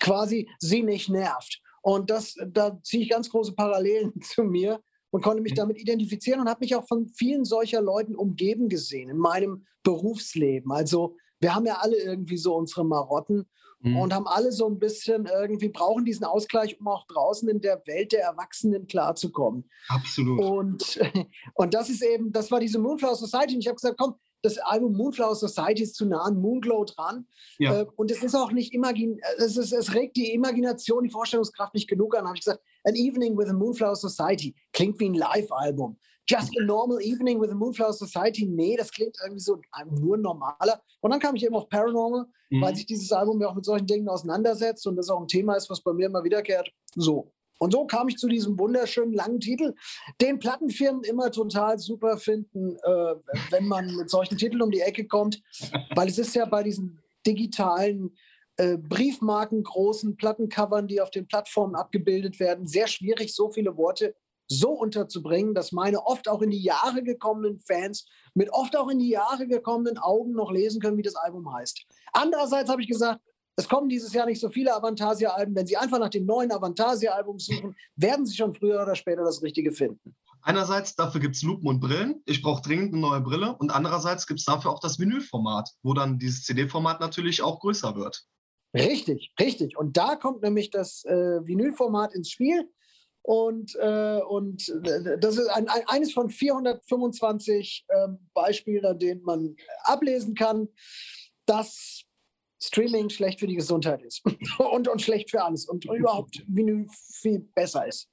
quasi 0.00 0.48
sie 0.58 0.82
nicht 0.82 1.08
nervt. 1.08 1.62
Und 1.82 2.10
das, 2.10 2.34
da 2.48 2.80
ziehe 2.82 3.04
ich 3.04 3.10
ganz 3.10 3.30
große 3.30 3.54
Parallelen 3.54 4.20
zu 4.20 4.42
mir 4.42 4.80
und 5.10 5.22
konnte 5.22 5.42
mich 5.42 5.52
mhm. 5.52 5.56
damit 5.56 5.78
identifizieren 5.78 6.40
und 6.40 6.48
habe 6.48 6.60
mich 6.60 6.74
auch 6.76 6.86
von 6.86 7.08
vielen 7.08 7.44
solcher 7.44 7.80
Leuten 7.80 8.14
umgeben 8.14 8.68
gesehen 8.68 9.10
in 9.10 9.18
meinem 9.18 9.66
Berufsleben. 9.82 10.72
Also 10.72 11.16
wir 11.40 11.54
haben 11.54 11.66
ja 11.66 11.78
alle 11.80 11.96
irgendwie 11.96 12.36
so 12.36 12.54
unsere 12.56 12.84
Marotten 12.84 13.48
mhm. 13.80 13.96
und 13.96 14.14
haben 14.14 14.26
alle 14.26 14.52
so 14.52 14.66
ein 14.68 14.78
bisschen 14.78 15.26
irgendwie 15.26 15.68
brauchen 15.68 16.04
diesen 16.04 16.24
Ausgleich, 16.24 16.78
um 16.80 16.88
auch 16.88 17.06
draußen 17.06 17.48
in 17.48 17.60
der 17.60 17.82
Welt 17.86 18.12
der 18.12 18.22
Erwachsenen 18.22 18.86
klarzukommen. 18.86 19.68
Absolut. 19.88 20.40
Und, 20.40 21.00
und 21.54 21.74
das 21.74 21.88
ist 21.88 22.02
eben, 22.02 22.32
das 22.32 22.50
war 22.50 22.60
diese 22.60 22.78
Moonflower 22.78 23.14
Society. 23.14 23.54
Und 23.54 23.60
ich 23.60 23.68
habe 23.68 23.76
gesagt, 23.76 23.98
komm, 23.98 24.14
das 24.42 24.58
Album 24.58 24.96
Moonflower 24.96 25.34
Society 25.34 25.82
ist 25.82 25.94
zu 25.94 26.06
nah 26.06 26.22
an 26.22 26.40
Moonglow 26.40 26.84
dran. 26.84 27.26
Ja. 27.58 27.80
Äh, 27.80 27.86
und 27.96 28.10
es 28.10 28.22
ist 28.22 28.34
auch 28.34 28.52
nicht 28.52 28.72
imagin 28.72 29.20
es, 29.38 29.56
ist, 29.56 29.72
es 29.72 29.94
regt 29.94 30.16
die 30.16 30.32
Imagination, 30.32 31.04
die 31.04 31.10
Vorstellungskraft 31.10 31.74
nicht 31.74 31.88
genug 31.88 32.16
an. 32.16 32.26
habe 32.26 32.36
ich 32.36 32.44
gesagt, 32.44 32.62
An 32.84 32.94
Evening 32.94 33.36
with 33.36 33.48
the 33.48 33.54
Moonflower 33.54 33.96
Society 33.96 34.54
klingt 34.72 34.98
wie 35.00 35.08
ein 35.08 35.14
Live-Album. 35.14 35.98
Just 36.28 36.52
a 36.60 36.62
normal 36.62 37.00
evening 37.00 37.40
with 37.40 37.48
the 37.48 37.54
Moonflower 37.54 37.94
Society. 37.94 38.44
Nee, 38.44 38.76
das 38.76 38.92
klingt 38.92 39.16
irgendwie 39.22 39.40
so 39.40 39.58
nur 39.98 40.18
normaler. 40.18 40.82
Und 41.00 41.10
dann 41.10 41.20
kam 41.20 41.34
ich 41.36 41.44
eben 41.44 41.54
auf 41.54 41.70
Paranormal, 41.70 42.26
mhm. 42.50 42.60
weil 42.60 42.76
sich 42.76 42.84
dieses 42.84 43.10
Album 43.12 43.40
ja 43.40 43.48
auch 43.48 43.54
mit 43.54 43.64
solchen 43.64 43.86
Dingen 43.86 44.08
auseinandersetzt 44.10 44.86
und 44.86 44.96
das 44.96 45.08
auch 45.08 45.20
ein 45.20 45.26
Thema 45.26 45.54
ist, 45.54 45.70
was 45.70 45.80
bei 45.80 45.94
mir 45.94 46.06
immer 46.06 46.22
wiederkehrt. 46.22 46.70
So. 46.94 47.32
Und 47.58 47.72
so 47.72 47.86
kam 47.86 48.08
ich 48.08 48.16
zu 48.16 48.28
diesem 48.28 48.58
wunderschönen 48.58 49.12
langen 49.12 49.40
Titel, 49.40 49.74
den 50.20 50.38
Plattenfirmen 50.38 51.02
immer 51.02 51.30
total 51.30 51.78
super 51.78 52.16
finden, 52.16 52.76
äh, 52.76 53.14
wenn 53.50 53.66
man 53.66 53.94
mit 53.96 54.10
solchen 54.10 54.38
Titeln 54.38 54.62
um 54.62 54.70
die 54.70 54.80
Ecke 54.80 55.06
kommt, 55.06 55.42
weil 55.94 56.08
es 56.08 56.18
ist 56.18 56.34
ja 56.34 56.44
bei 56.44 56.62
diesen 56.62 57.00
digitalen 57.26 58.16
äh, 58.56 58.76
Briefmarken, 58.76 59.62
großen 59.62 60.16
Plattencovern, 60.16 60.88
die 60.88 61.00
auf 61.00 61.10
den 61.10 61.26
Plattformen 61.26 61.74
abgebildet 61.74 62.40
werden, 62.40 62.66
sehr 62.66 62.86
schwierig, 62.86 63.34
so 63.34 63.50
viele 63.50 63.76
Worte 63.76 64.14
so 64.50 64.70
unterzubringen, 64.70 65.54
dass 65.54 65.72
meine 65.72 66.06
oft 66.06 66.28
auch 66.28 66.40
in 66.40 66.50
die 66.50 66.62
Jahre 66.62 67.02
gekommenen 67.02 67.60
Fans 67.60 68.06
mit 68.34 68.50
oft 68.50 68.76
auch 68.76 68.88
in 68.88 68.98
die 68.98 69.10
Jahre 69.10 69.46
gekommenen 69.46 69.98
Augen 69.98 70.32
noch 70.32 70.50
lesen 70.50 70.80
können, 70.80 70.96
wie 70.96 71.02
das 71.02 71.16
Album 71.16 71.52
heißt. 71.52 71.84
Andererseits 72.12 72.70
habe 72.70 72.80
ich 72.80 72.88
gesagt, 72.88 73.20
es 73.58 73.68
kommen 73.68 73.88
dieses 73.88 74.12
Jahr 74.12 74.24
nicht 74.24 74.40
so 74.40 74.50
viele 74.50 74.72
Avantasia-Alben. 74.72 75.52
Wenn 75.56 75.66
Sie 75.66 75.76
einfach 75.76 75.98
nach 75.98 76.10
dem 76.10 76.24
neuen 76.24 76.52
Avantasia-Album 76.52 77.40
suchen, 77.40 77.74
werden 77.96 78.24
Sie 78.24 78.36
schon 78.36 78.54
früher 78.54 78.80
oder 78.80 78.94
später 78.94 79.24
das 79.24 79.42
Richtige 79.42 79.72
finden. 79.72 80.14
Einerseits, 80.42 80.94
dafür 80.94 81.20
gibt 81.20 81.34
es 81.34 81.42
Lupen 81.42 81.66
und 81.66 81.80
Brillen. 81.80 82.22
Ich 82.24 82.40
brauche 82.40 82.62
dringend 82.62 82.92
eine 82.92 83.00
neue 83.00 83.20
Brille. 83.20 83.56
Und 83.58 83.70
andererseits 83.70 84.28
gibt 84.28 84.38
es 84.38 84.46
dafür 84.46 84.70
auch 84.70 84.78
das 84.78 85.00
Vinylformat, 85.00 85.70
wo 85.82 85.92
dann 85.92 86.20
dieses 86.20 86.44
CD-Format 86.44 87.00
natürlich 87.00 87.42
auch 87.42 87.58
größer 87.58 87.96
wird. 87.96 88.24
Richtig, 88.74 89.34
richtig. 89.40 89.76
Und 89.76 89.96
da 89.96 90.14
kommt 90.14 90.42
nämlich 90.42 90.70
das 90.70 91.04
äh, 91.04 91.44
Vinylformat 91.44 92.14
ins 92.14 92.30
Spiel. 92.30 92.70
Und, 93.22 93.74
äh, 93.74 94.20
und 94.20 94.68
äh, 94.68 95.18
das 95.18 95.36
ist 95.36 95.48
ein, 95.48 95.68
ein, 95.68 95.82
eines 95.88 96.12
von 96.12 96.30
425 96.30 97.86
äh, 97.88 98.08
Beispielen, 98.34 98.86
an 98.86 99.00
denen 99.00 99.22
man 99.22 99.56
ablesen 99.82 100.36
kann, 100.36 100.68
dass 101.44 102.04
Streaming 102.60 103.08
schlecht 103.08 103.40
für 103.40 103.46
die 103.46 103.56
Gesundheit 103.56 104.02
ist 104.02 104.22
und, 104.58 104.88
und 104.88 105.02
schlecht 105.02 105.30
für 105.30 105.44
alles 105.44 105.66
und, 105.66 105.84
überhaupt 105.84 106.42
Vinyl 106.46 106.86
viel 106.90 107.40
besser 107.54 107.86
ist. 107.86 108.08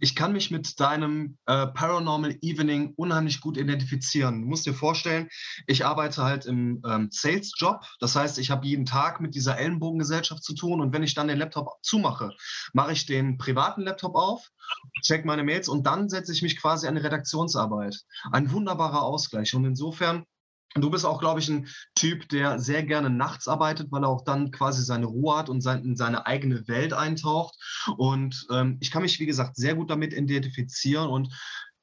Ich 0.00 0.14
kann 0.14 0.32
mich 0.32 0.50
mit 0.50 0.78
deinem 0.78 1.38
äh, 1.46 1.66
Paranormal 1.66 2.36
Evening 2.42 2.92
unheimlich 2.96 3.40
gut 3.40 3.56
identifizieren. 3.56 4.42
Du 4.42 4.48
musst 4.48 4.66
dir 4.66 4.74
vorstellen, 4.74 5.28
ich 5.66 5.84
arbeite 5.84 6.22
halt 6.22 6.46
im 6.46 6.82
ähm, 6.86 7.08
Sales-Job. 7.10 7.84
Das 7.98 8.14
heißt, 8.14 8.38
ich 8.38 8.50
habe 8.50 8.66
jeden 8.66 8.84
Tag 8.84 9.20
mit 9.20 9.34
dieser 9.34 9.58
Ellenbogengesellschaft 9.58 10.44
zu 10.44 10.54
tun. 10.54 10.80
Und 10.80 10.92
wenn 10.92 11.02
ich 11.02 11.14
dann 11.14 11.28
den 11.28 11.38
Laptop 11.38 11.78
zumache, 11.82 12.30
mache 12.72 12.92
ich 12.92 13.06
den 13.06 13.38
privaten 13.38 13.82
Laptop 13.82 14.14
auf, 14.14 14.50
check 15.02 15.24
meine 15.24 15.44
Mails 15.44 15.68
und 15.68 15.86
dann 15.86 16.08
setze 16.08 16.32
ich 16.32 16.42
mich 16.42 16.60
quasi 16.60 16.86
an 16.86 16.94
die 16.94 17.02
Redaktionsarbeit. 17.02 17.96
Ein 18.32 18.50
wunderbarer 18.52 19.02
Ausgleich. 19.02 19.54
Und 19.54 19.64
insofern 19.64 20.24
Du 20.74 20.88
bist 20.88 21.04
auch, 21.04 21.18
glaube 21.18 21.40
ich, 21.40 21.48
ein 21.48 21.66
Typ, 21.96 22.28
der 22.28 22.60
sehr 22.60 22.84
gerne 22.84 23.10
nachts 23.10 23.48
arbeitet, 23.48 23.90
weil 23.90 24.04
er 24.04 24.08
auch 24.08 24.22
dann 24.22 24.52
quasi 24.52 24.84
seine 24.84 25.06
Ruhe 25.06 25.36
hat 25.36 25.48
und 25.48 25.62
sein, 25.62 25.82
in 25.84 25.96
seine 25.96 26.26
eigene 26.26 26.68
Welt 26.68 26.92
eintaucht. 26.92 27.56
Und 27.96 28.46
ähm, 28.52 28.78
ich 28.80 28.92
kann 28.92 29.02
mich, 29.02 29.18
wie 29.18 29.26
gesagt, 29.26 29.56
sehr 29.56 29.74
gut 29.74 29.90
damit 29.90 30.12
identifizieren 30.12 31.10
und 31.10 31.34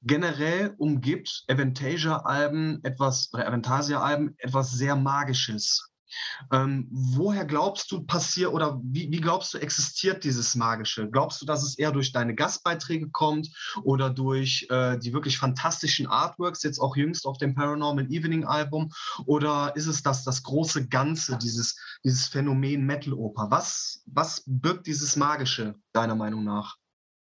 generell 0.02 0.74
umgibt 0.78 1.44
Aventasia-Alben 1.50 2.82
etwas, 2.84 3.30
oder 3.34 3.48
Aventasia-Alben 3.48 4.36
etwas 4.38 4.72
sehr 4.72 4.96
Magisches. 4.96 5.92
Ähm, 6.52 6.88
woher 6.92 7.46
glaubst 7.46 7.92
du 7.92 8.02
passiert 8.02 8.54
oder 8.54 8.80
wie, 8.84 9.12
wie, 9.12 9.22
glaubst 9.22 9.54
du 9.54 9.58
existiert 9.58 10.24
dieses 10.24 10.56
Magische? 10.56 11.10
Glaubst 11.10 11.42
du, 11.42 11.46
dass 11.46 11.64
es 11.64 11.78
eher 11.78 11.92
durch 11.92 12.12
deine 12.12 12.36
Gastbeiträge 12.36 13.10
kommt 13.10 13.50
oder 13.84 14.10
durch 14.10 14.68
äh, 14.70 14.98
die 14.98 15.14
wirklich 15.14 15.38
fantastischen 15.38 16.08
Artworks, 16.08 16.64
jetzt 16.64 16.80
auch 16.80 16.96
jüngst 16.96 17.26
auf 17.26 17.38
dem 17.38 17.56
Paranormal 17.56 18.12
Evening 18.12 18.46
Album? 18.46 18.92
Oder 19.26 19.76
ist 19.76 19.88
es 19.88 20.04
das, 20.04 20.24
das 20.24 20.44
große 20.44 20.88
Ganze, 20.88 21.38
dieses, 21.38 21.78
dieses 22.04 22.28
Phänomen 22.28 22.86
Metal 22.86 23.14
Oper? 23.14 23.48
Was, 23.50 24.04
was 24.06 24.44
birgt 24.46 24.88
dieses 24.88 25.16
Magische 25.16 25.76
deiner 25.94 26.16
Meinung 26.16 26.44
nach? 26.44 26.78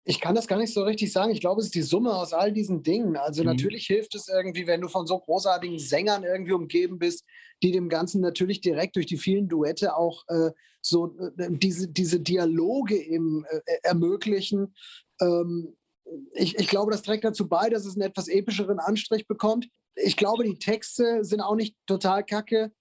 Ich 0.05 0.21
kann 0.21 0.35
das 0.35 0.47
gar 0.47 0.59
nicht 0.59 0.73
so 0.73 0.83
richtig 0.83 1.13
sagen. 1.13 1.31
Ich 1.31 1.41
glaube, 1.41 1.61
es 1.61 1.67
ist 1.67 1.75
die 1.75 1.83
Summe 1.83 2.15
aus 2.15 2.33
all 2.33 2.53
diesen 2.53 2.83
Dingen. 2.83 3.17
Also 3.17 3.43
mhm. 3.43 3.49
natürlich 3.49 3.87
hilft 3.87 4.15
es 4.15 4.29
irgendwie, 4.29 4.67
wenn 4.67 4.81
du 4.81 4.89
von 4.89 5.07
so 5.07 5.19
großartigen 5.19 5.79
Sängern 5.79 6.25
irgendwie 6.25 6.53
umgeben 6.53 6.99
bist, 6.99 7.25
die 7.63 7.71
dem 7.71 7.89
Ganzen 7.89 8.21
natürlich 8.21 8.61
direkt 8.61 8.97
durch 8.97 9.07
die 9.07 9.19
vielen 9.19 9.49
Duette 9.49 9.97
auch 9.97 10.25
äh, 10.29 10.51
so 10.81 11.17
äh, 11.19 11.49
diese, 11.51 11.89
diese 11.89 12.21
Dialoge 12.21 12.97
eben 12.97 13.45
äh, 13.45 13.61
ermöglichen. 13.83 14.75
Ähm, 15.21 15.77
ich, 16.33 16.59
ich, 16.59 16.69
glaube, 16.69 16.91
das 16.91 17.03
trägt 17.03 17.25
dazu 17.25 17.49
bei, 17.49 17.69
dass 17.69 17.85
es 17.85 17.95
einen 17.95 18.09
etwas 18.09 18.29
epischeren 18.29 18.79
Anstrich 18.79 19.27
bekommt. 19.27 19.69
Ich 19.95 20.17
glaube, 20.17 20.45
die 20.45 20.59
Texte 20.59 21.25
sind 21.25 21.41
auch 21.41 21.55
nicht 21.55 21.77
total 21.87 22.25
kacke. 22.25 22.73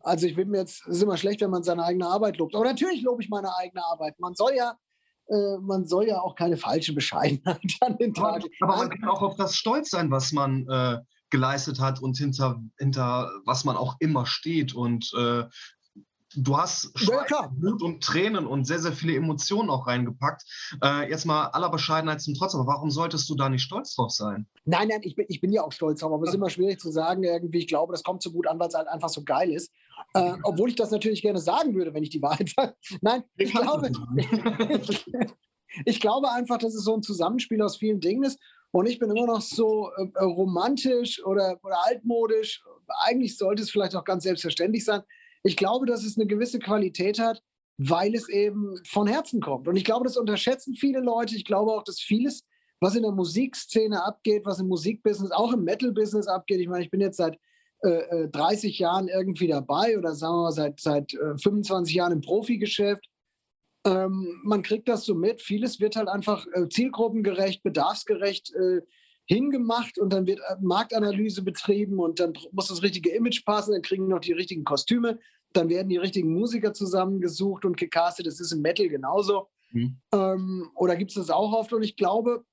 Also 0.00 0.26
ich 0.26 0.36
will 0.36 0.44
mir 0.46 0.58
jetzt, 0.58 0.86
es 0.86 0.96
ist 0.96 1.02
immer 1.02 1.16
schlecht, 1.16 1.40
wenn 1.40 1.50
man 1.50 1.62
seine 1.62 1.84
eigene 1.84 2.06
Arbeit 2.06 2.36
lobt. 2.36 2.54
Aber 2.54 2.64
natürlich 2.64 3.02
lobe 3.02 3.22
ich 3.22 3.28
meine 3.28 3.56
eigene 3.56 3.84
Arbeit. 3.84 4.18
Man 4.18 4.34
soll 4.34 4.54
ja, 4.54 4.78
äh, 5.28 5.58
man 5.60 5.86
soll 5.86 6.06
ja 6.06 6.20
auch 6.20 6.34
keine 6.34 6.56
falsche 6.56 6.94
Bescheidenheit 6.94 7.60
an 7.80 7.96
den 7.98 8.14
Tag. 8.14 8.42
Aber, 8.60 8.74
aber 8.74 8.86
man 8.86 8.90
kann 8.90 9.08
auch 9.08 9.22
auf 9.22 9.36
das 9.36 9.56
stolz 9.56 9.90
sein, 9.90 10.10
was 10.10 10.32
man 10.32 10.66
äh, 10.68 10.98
geleistet 11.30 11.80
hat 11.80 12.00
und 12.00 12.16
hinter, 12.16 12.62
hinter 12.78 13.30
was 13.44 13.64
man 13.64 13.76
auch 13.76 13.96
immer 13.98 14.26
steht. 14.26 14.74
Und 14.74 15.10
äh, 15.18 15.44
du 16.36 16.56
hast 16.56 16.98
Schweiß, 16.98 17.30
ja, 17.30 17.50
Blut 17.52 17.82
und 17.82 18.02
Tränen 18.02 18.46
und 18.46 18.66
sehr, 18.66 18.78
sehr 18.78 18.92
viele 18.92 19.14
Emotionen 19.14 19.70
auch 19.70 19.86
reingepackt. 19.86 20.42
Äh, 20.82 21.08
jetzt 21.10 21.24
mal 21.24 21.46
aller 21.48 21.70
Bescheidenheit 21.70 22.20
zum 22.20 22.34
Trotz, 22.34 22.54
aber 22.54 22.66
warum 22.66 22.90
solltest 22.90 23.28
du 23.28 23.34
da 23.34 23.48
nicht 23.48 23.62
stolz 23.62 23.94
drauf 23.94 24.10
sein? 24.10 24.46
Nein, 24.64 24.88
nein, 24.88 25.00
ich 25.02 25.16
bin, 25.16 25.26
ich 25.28 25.40
bin 25.40 25.52
ja 25.52 25.62
auch 25.62 25.72
stolz 25.72 26.00
drauf, 26.00 26.12
aber 26.12 26.24
es 26.24 26.30
ist 26.30 26.36
immer 26.36 26.50
schwierig 26.50 26.80
zu 26.80 26.90
sagen, 26.90 27.22
irgendwie, 27.22 27.58
ich 27.58 27.66
glaube, 27.66 27.92
das 27.92 28.02
kommt 28.02 28.22
so 28.22 28.30
gut 28.30 28.46
an, 28.46 28.58
weil 28.58 28.68
es 28.68 28.74
halt 28.74 28.88
einfach 28.88 29.08
so 29.08 29.22
geil 29.22 29.50
ist. 29.50 29.72
Äh, 30.14 30.34
obwohl 30.42 30.68
ich 30.68 30.76
das 30.76 30.90
natürlich 30.90 31.22
gerne 31.22 31.38
sagen 31.38 31.74
würde, 31.74 31.94
wenn 31.94 32.02
ich 32.02 32.10
die 32.10 32.22
Wahrheit 32.22 32.48
sage. 32.56 32.74
Nein, 33.00 33.24
ich, 33.36 33.48
ich 33.48 33.52
glaube, 33.54 33.90
ich 35.84 36.00
glaube 36.00 36.30
einfach, 36.30 36.58
dass 36.58 36.74
es 36.74 36.84
so 36.84 36.94
ein 36.94 37.02
Zusammenspiel 37.02 37.62
aus 37.62 37.76
vielen 37.76 38.00
Dingen 38.00 38.24
ist. 38.24 38.38
Und 38.72 38.86
ich 38.86 38.98
bin 38.98 39.10
immer 39.10 39.26
noch 39.26 39.40
so 39.40 39.90
äh, 39.96 40.22
romantisch 40.22 41.24
oder, 41.24 41.58
oder 41.62 41.76
altmodisch. 41.86 42.62
Eigentlich 43.04 43.36
sollte 43.38 43.62
es 43.62 43.70
vielleicht 43.70 43.96
auch 43.96 44.04
ganz 44.04 44.24
selbstverständlich 44.24 44.84
sein. 44.84 45.02
Ich 45.46 45.56
glaube, 45.56 45.86
dass 45.86 46.04
es 46.04 46.18
eine 46.18 46.26
gewisse 46.26 46.58
Qualität 46.58 47.20
hat, 47.20 47.40
weil 47.78 48.14
es 48.14 48.28
eben 48.28 48.76
von 48.84 49.06
Herzen 49.06 49.40
kommt. 49.40 49.68
Und 49.68 49.76
ich 49.76 49.84
glaube, 49.84 50.04
das 50.04 50.16
unterschätzen 50.16 50.74
viele 50.74 51.00
Leute. 51.00 51.36
Ich 51.36 51.44
glaube 51.44 51.72
auch, 51.72 51.84
dass 51.84 52.00
vieles, 52.00 52.44
was 52.80 52.96
in 52.96 53.02
der 53.02 53.12
Musikszene 53.12 54.04
abgeht, 54.04 54.44
was 54.44 54.58
im 54.58 54.66
Musikbusiness, 54.66 55.30
auch 55.30 55.52
im 55.52 55.62
Metal-Business 55.62 56.26
abgeht. 56.26 56.60
Ich 56.60 56.68
meine, 56.68 56.82
ich 56.82 56.90
bin 56.90 57.00
jetzt 57.00 57.18
seit 57.18 57.38
äh, 57.82 58.28
30 58.28 58.80
äh, 58.80 58.82
Jahren 58.82 59.06
irgendwie 59.06 59.46
dabei 59.46 59.96
oder 59.96 60.14
sagen 60.14 60.34
wir 60.34 60.42
mal 60.42 60.52
seit, 60.52 60.80
seit 60.80 61.14
äh, 61.14 61.38
25 61.38 61.94
Jahren 61.94 62.12
im 62.12 62.22
Profigeschäft. 62.22 63.06
Ähm, 63.86 64.40
man 64.42 64.62
kriegt 64.62 64.88
das 64.88 65.04
so 65.04 65.14
mit. 65.14 65.42
Vieles 65.42 65.78
wird 65.78 65.94
halt 65.94 66.08
einfach 66.08 66.44
äh, 66.54 66.68
zielgruppengerecht, 66.68 67.62
bedarfsgerecht 67.62 68.52
äh, 68.54 68.80
hingemacht 69.26 69.98
und 69.98 70.12
dann 70.12 70.26
wird 70.26 70.40
äh, 70.40 70.56
Marktanalyse 70.60 71.42
betrieben 71.42 71.98
und 71.98 72.20
dann 72.20 72.32
muss 72.52 72.68
das 72.68 72.82
richtige 72.82 73.10
Image 73.10 73.44
passen, 73.44 73.72
dann 73.72 73.82
kriegen 73.82 74.08
noch 74.08 74.20
die 74.20 74.32
richtigen 74.32 74.64
Kostüme, 74.64 75.18
dann 75.56 75.68
werden 75.68 75.88
die 75.88 75.96
richtigen 75.96 76.32
Musiker 76.32 76.72
zusammengesucht 76.72 77.64
und 77.64 77.76
gecastet. 77.76 78.26
Das 78.26 78.40
ist 78.40 78.52
im 78.52 78.62
Metal 78.62 78.88
genauso. 78.88 79.48
Mhm. 79.72 79.96
Ähm, 80.12 80.70
oder 80.74 80.96
gibt 80.96 81.10
es 81.10 81.16
das 81.16 81.30
auch 81.30 81.52
oft? 81.52 81.72
Und 81.72 81.82
ich 81.82 81.96
glaube, 81.96 82.44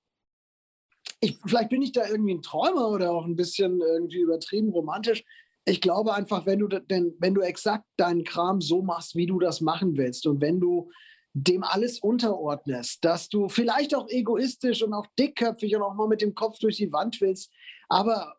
ich, 1.20 1.38
vielleicht 1.46 1.70
bin 1.70 1.82
ich 1.82 1.92
da 1.92 2.08
irgendwie 2.08 2.34
ein 2.34 2.42
Träumer 2.42 2.90
oder 2.90 3.12
auch 3.12 3.26
ein 3.26 3.36
bisschen 3.36 3.80
irgendwie 3.82 4.20
übertrieben 4.20 4.70
romantisch. 4.70 5.24
Ich 5.66 5.80
glaube 5.80 6.14
einfach, 6.14 6.46
wenn 6.46 6.60
du, 6.60 6.68
denn, 6.68 7.16
wenn 7.20 7.34
du 7.34 7.42
exakt 7.42 7.86
deinen 7.96 8.24
Kram 8.24 8.60
so 8.60 8.82
machst, 8.82 9.16
wie 9.16 9.26
du 9.26 9.40
das 9.40 9.62
machen 9.62 9.96
willst 9.96 10.28
und 10.28 10.42
wenn 10.42 10.60
du 10.60 10.90
dem 11.34 11.64
alles 11.64 12.00
unterordnest, 12.00 13.04
dass 13.04 13.28
du 13.28 13.50
vielleicht 13.50 13.96
auch 13.96 14.08
egoistisch 14.10 14.84
und 14.84 14.94
auch 14.94 15.08
dickköpfig 15.18 15.76
und 15.76 15.82
auch 15.82 15.96
mal 15.96 16.08
mit 16.08 16.22
dem 16.22 16.36
Kopf 16.36 16.60
durch 16.60 16.78
die 16.78 16.92
Wand 16.92 17.20
willst. 17.22 17.52
Aber 17.90 18.36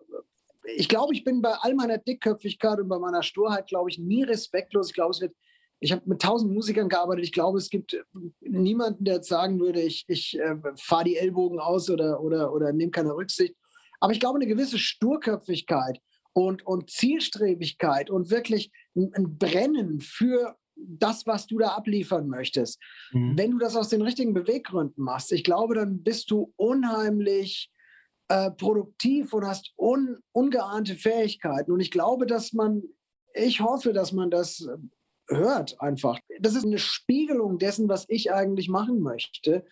ich 0.76 0.88
glaube, 0.88 1.14
ich 1.14 1.25
bin 1.25 1.42
bei 1.42 1.52
all 1.61 1.75
meiner 1.75 1.99
Dickköpfigkeit 1.99 2.80
und 2.80 2.88
bei 2.88 2.99
meiner 2.99 3.23
Sturheit, 3.23 3.66
glaube 3.66 3.90
ich, 3.90 3.99
nie 3.99 4.23
respektlos. 4.23 4.88
Ich 4.88 4.94
glaube, 4.94 5.11
es 5.11 5.21
wird, 5.21 5.35
ich 5.80 5.92
habe 5.92 6.02
mit 6.06 6.23
tausend 6.23 6.52
Musikern 6.52 6.88
gearbeitet. 6.88 7.25
Ich 7.25 7.33
glaube, 7.33 7.59
es 7.59 7.71
gibt 7.71 7.97
niemanden, 8.40 9.04
der 9.04 9.16
jetzt 9.16 9.28
sagen 9.28 9.61
würde, 9.61 9.80
ich, 9.80 10.04
ich 10.09 10.38
äh, 10.38 10.56
fahre 10.76 11.04
die 11.04 11.16
Ellbogen 11.16 11.61
aus 11.61 11.90
oder, 11.90 12.21
oder, 12.23 12.52
oder 12.52 12.73
nehme 12.73 12.90
keine 12.90 13.14
Rücksicht. 13.14 13.54
Aber 14.00 14.12
ich 14.12 14.21
glaube, 14.21 14.38
eine 14.38 14.47
gewisse 14.47 14.78
Sturköpfigkeit 14.78 16.00
und, 16.33 16.66
und 16.66 16.90
Zielstrebigkeit 16.90 18.11
und 18.11 18.30
wirklich 18.30 18.71
ein, 18.94 19.12
ein 19.14 19.38
Brennen 19.38 20.00
für 20.00 20.56
das, 20.76 21.26
was 21.26 21.47
du 21.47 21.59
da 21.59 21.68
abliefern 21.68 22.28
möchtest. 22.28 22.80
Mhm. 23.12 23.38
Wenn 23.38 23.50
du 23.52 23.59
das 23.59 23.76
aus 23.76 23.88
den 23.88 24.02
richtigen 24.02 24.35
Beweggründen 24.35 25.04
machst, 25.04 25.33
ich 25.33 25.44
glaube, 25.44 25.75
dann 25.75 26.02
bist 26.02 26.30
du 26.30 26.52
unheimlich 26.56 27.71
äh, 28.28 28.50
produktiv 28.50 29.33
und 29.33 29.47
hast 29.47 29.73
un, 29.76 30.19
ungeahnte 30.33 30.95
Fähigkeiten. 30.95 31.73
Und 31.73 31.81
ich 31.81 31.90
glaube, 31.90 32.26
dass 32.26 32.52
man, 32.52 32.83
ich 33.35 33.61
hoffe, 33.61 33.93
dass 33.93 34.12
man 34.12 34.31
das 34.31 34.61
äh, 34.61 34.76
hört 35.35 35.81
einfach. 35.81 36.19
Das 36.40 36.54
ist 36.54 36.64
eine 36.64 36.78
Spiegelung 36.78 37.59
dessen, 37.59 37.88
was 37.88 38.07
ich 38.09 38.33
eigentlich 38.33 38.69
machen 38.69 39.00
möchte. 39.00 39.64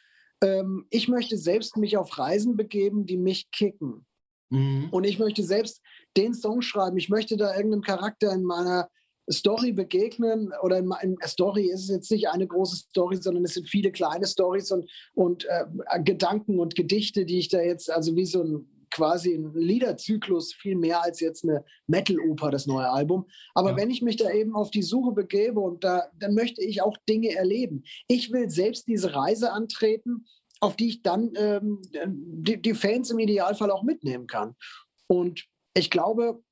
Ähm, 0.43 0.87
ich 0.91 1.09
möchte 1.09 1.37
selbst 1.37 1.77
mich 1.77 1.97
auf 1.97 2.19
Reisen 2.19 2.57
begeben, 2.57 3.07
die 3.07 3.17
mich 3.17 3.51
kicken. 3.51 4.07
Mhm. 4.51 4.89
Und 4.91 5.05
ich 5.05 5.19
möchte 5.19 5.43
selbst 5.43 5.81
den 6.17 6.35
Song 6.35 6.63
schreiben. 6.63 6.97
Ich 6.97 7.09
möchte 7.09 7.37
da 7.37 7.55
irgendeinem 7.55 7.83
Charakter 7.83 8.33
in 8.33 8.45
meiner 8.45 8.91
Story 9.31 9.73
begegnen 9.73 10.53
oder 10.63 10.79
in, 10.79 10.91
in 11.03 11.17
Story 11.27 11.67
ist 11.67 11.85
es 11.85 11.89
jetzt 11.89 12.11
nicht 12.11 12.29
eine 12.29 12.47
große 12.47 12.77
Story, 12.77 13.17
sondern 13.17 13.45
es 13.45 13.55
sind 13.55 13.69
viele 13.69 13.93
kleine 13.93 14.27
Stories 14.27 14.71
und, 14.73 14.91
und 15.15 15.47
äh, 15.47 16.03
Gedanken 16.03 16.59
und 16.59 16.75
Gedichte, 16.75 17.25
die 17.25 17.39
ich 17.39 17.49
da 17.49 17.61
jetzt, 17.61 17.91
also 17.91 18.17
wie 18.17 18.27
so 18.27 18.43
ein 18.43 18.69
quasi 18.93 19.35
ein 19.35 19.53
Liederzyklus, 19.55 20.53
viel 20.53 20.77
mehr 20.77 21.03
als 21.03 21.21
jetzt 21.21 21.45
eine 21.45 21.65
Metal-Oper, 21.87 22.51
das 22.51 22.67
neue 22.67 22.91
Album. 22.91 23.27
Aber 23.55 23.71
ja. 23.71 23.77
wenn 23.77 23.91
ich 23.91 24.03
mich 24.03 24.17
da 24.17 24.31
eben 24.31 24.55
auf 24.55 24.71
die 24.71 24.83
Suche 24.83 25.13
begebe 25.13 25.61
und 25.61 25.83
da, 25.83 26.05
dann 26.19 26.35
möchte 26.35 26.63
ich 26.63 26.83
auch 26.83 26.97
Dinge 27.09 27.35
erleben. 27.35 27.85
Ich 28.07 28.33
will 28.33 28.51
selbst 28.51 28.87
diese 28.87 29.15
Reise 29.15 29.53
antreten, 29.53 30.27
auf 30.61 30.77
die 30.77 30.89
ich 30.89 31.03
dann 31.03 31.33
ähm, 31.37 31.81
die, 32.07 32.61
die 32.61 32.75
Fans 32.75 33.11
im 33.11 33.19
Idealfall 33.19 33.71
auch 33.71 33.83
mitnehmen 33.83 34.27
kann. 34.27 34.55
Und 35.09 35.47
ich 35.75 35.91
glaube, 35.91 36.43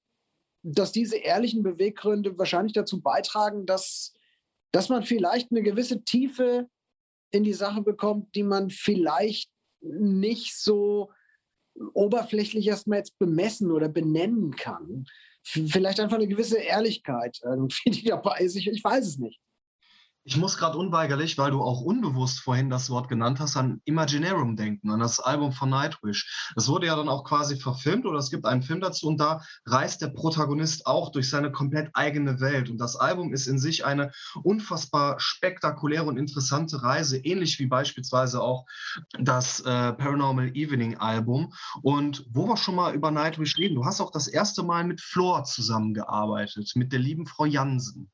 dass 0.63 0.93
diese 0.93 1.17
ehrlichen 1.17 1.63
Beweggründe 1.63 2.39
wahrscheinlich 2.39 2.73
dazu 2.73 3.01
beitragen, 3.01 3.67
dass, 3.67 4.15
dass 4.73 4.89
man 4.89 5.03
vielleicht 5.03 5.51
eine 5.51 5.63
gewisse 5.63 6.05
Tiefe 6.05 6.69
in 7.31 7.45
die 7.45 7.53
Sache 7.53 7.83
bekommt, 7.83 8.35
die 8.35 8.43
man 8.43 8.71
vielleicht 8.71 9.51
nicht 9.81 10.57
so 10.57 11.11
oberflächlich 11.95 12.67
erstmal 12.67 12.99
jetzt 12.99 13.19
bemessen 13.19 13.71
oder 13.71 13.89
benennen 13.89 14.55
kann. 14.57 15.07
Vielleicht 15.43 16.01
einfach 16.01 16.17
eine 16.17 16.29
gewisse 16.29 16.59
Ehrlichkeit 16.59 17.41
irgendwie, 17.43 17.91
die 17.91 18.05
dabei 18.05 18.41
ist. 18.41 18.57
Ich, 18.57 18.67
ich 18.67 18.85
weiß 18.85 19.07
es 19.07 19.19
nicht. 19.19 19.41
Ich 20.31 20.37
muss 20.37 20.57
gerade 20.57 20.79
unweigerlich, 20.79 21.39
weil 21.39 21.51
du 21.51 21.61
auch 21.61 21.81
unbewusst 21.81 22.39
vorhin 22.39 22.71
das 22.71 22.89
Wort 22.89 23.09
genannt 23.09 23.41
hast, 23.41 23.57
an 23.57 23.81
Imaginarum 23.85 24.55
denken, 24.55 24.93
an 24.93 25.01
das 25.01 25.19
Album 25.19 25.51
von 25.51 25.71
Nightwish. 25.71 26.53
Das 26.55 26.69
wurde 26.69 26.87
ja 26.87 26.95
dann 26.95 27.09
auch 27.09 27.25
quasi 27.25 27.57
verfilmt 27.57 28.07
oder 28.07 28.21
es 28.21 28.31
gibt 28.31 28.47
einen 28.47 28.63
Film 28.63 28.81
dazu 28.81 29.09
und 29.09 29.19
da 29.19 29.41
reist 29.67 30.03
der 30.03 30.11
Protagonist 30.11 30.87
auch 30.87 31.11
durch 31.11 31.29
seine 31.29 31.51
komplett 31.51 31.91
eigene 31.95 32.39
Welt. 32.39 32.71
Und 32.71 32.79
das 32.79 32.95
Album 32.95 33.33
ist 33.33 33.49
in 33.49 33.59
sich 33.59 33.85
eine 33.85 34.13
unfassbar 34.45 35.19
spektakuläre 35.19 36.05
und 36.05 36.17
interessante 36.17 36.81
Reise, 36.81 37.19
ähnlich 37.19 37.59
wie 37.59 37.67
beispielsweise 37.67 38.41
auch 38.41 38.67
das 39.19 39.59
äh, 39.59 39.93
Paranormal 39.95 40.55
Evening 40.55 40.97
Album. 40.99 41.53
Und 41.83 42.25
wo 42.31 42.47
wir 42.47 42.57
schon 42.57 42.77
mal 42.77 42.95
über 42.95 43.11
Nightwish 43.11 43.59
reden, 43.59 43.75
du 43.75 43.85
hast 43.85 44.01
auch 44.01 44.13
das 44.13 44.29
erste 44.29 44.63
Mal 44.63 44.85
mit 44.85 45.01
Floor 45.01 45.43
zusammengearbeitet, 45.43 46.71
mit 46.77 46.93
der 46.93 47.01
lieben 47.01 47.27
Frau 47.27 47.47
Jansen 47.47 48.13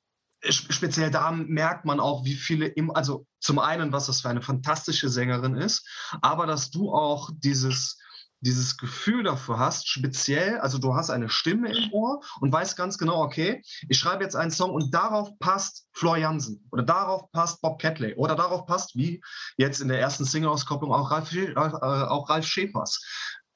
speziell 0.50 1.10
da 1.10 1.30
merkt 1.30 1.84
man 1.84 2.00
auch, 2.00 2.24
wie 2.24 2.34
viele, 2.34 2.66
im, 2.66 2.94
also 2.94 3.26
zum 3.40 3.58
einen, 3.58 3.92
was 3.92 4.06
das 4.06 4.20
für 4.20 4.28
eine 4.28 4.42
fantastische 4.42 5.08
Sängerin 5.08 5.56
ist, 5.56 5.86
aber 6.22 6.46
dass 6.46 6.70
du 6.70 6.92
auch 6.92 7.30
dieses, 7.36 7.98
dieses 8.40 8.76
Gefühl 8.76 9.24
dafür 9.24 9.58
hast, 9.58 9.88
speziell, 9.88 10.58
also 10.58 10.78
du 10.78 10.94
hast 10.94 11.10
eine 11.10 11.28
Stimme 11.28 11.74
im 11.74 11.92
Ohr 11.92 12.20
und 12.40 12.52
weißt 12.52 12.76
ganz 12.76 12.98
genau, 12.98 13.22
okay, 13.22 13.62
ich 13.88 13.98
schreibe 13.98 14.24
jetzt 14.24 14.36
einen 14.36 14.50
Song 14.50 14.70
und 14.70 14.94
darauf 14.94 15.38
passt 15.38 15.86
Flor 15.92 16.16
Jansen 16.16 16.66
oder 16.70 16.82
darauf 16.82 17.30
passt 17.32 17.60
Bob 17.62 17.80
Catley 17.80 18.14
oder 18.14 18.36
darauf 18.36 18.66
passt, 18.66 18.94
wie 18.94 19.22
jetzt 19.56 19.80
in 19.80 19.88
der 19.88 20.00
ersten 20.00 20.24
Single-Auskopplung 20.24 20.92
auch 20.92 21.10
Ralf, 21.10 21.32
äh, 21.32 21.54
auch 21.54 22.28
Ralf 22.28 22.46
Schäfers. 22.46 23.02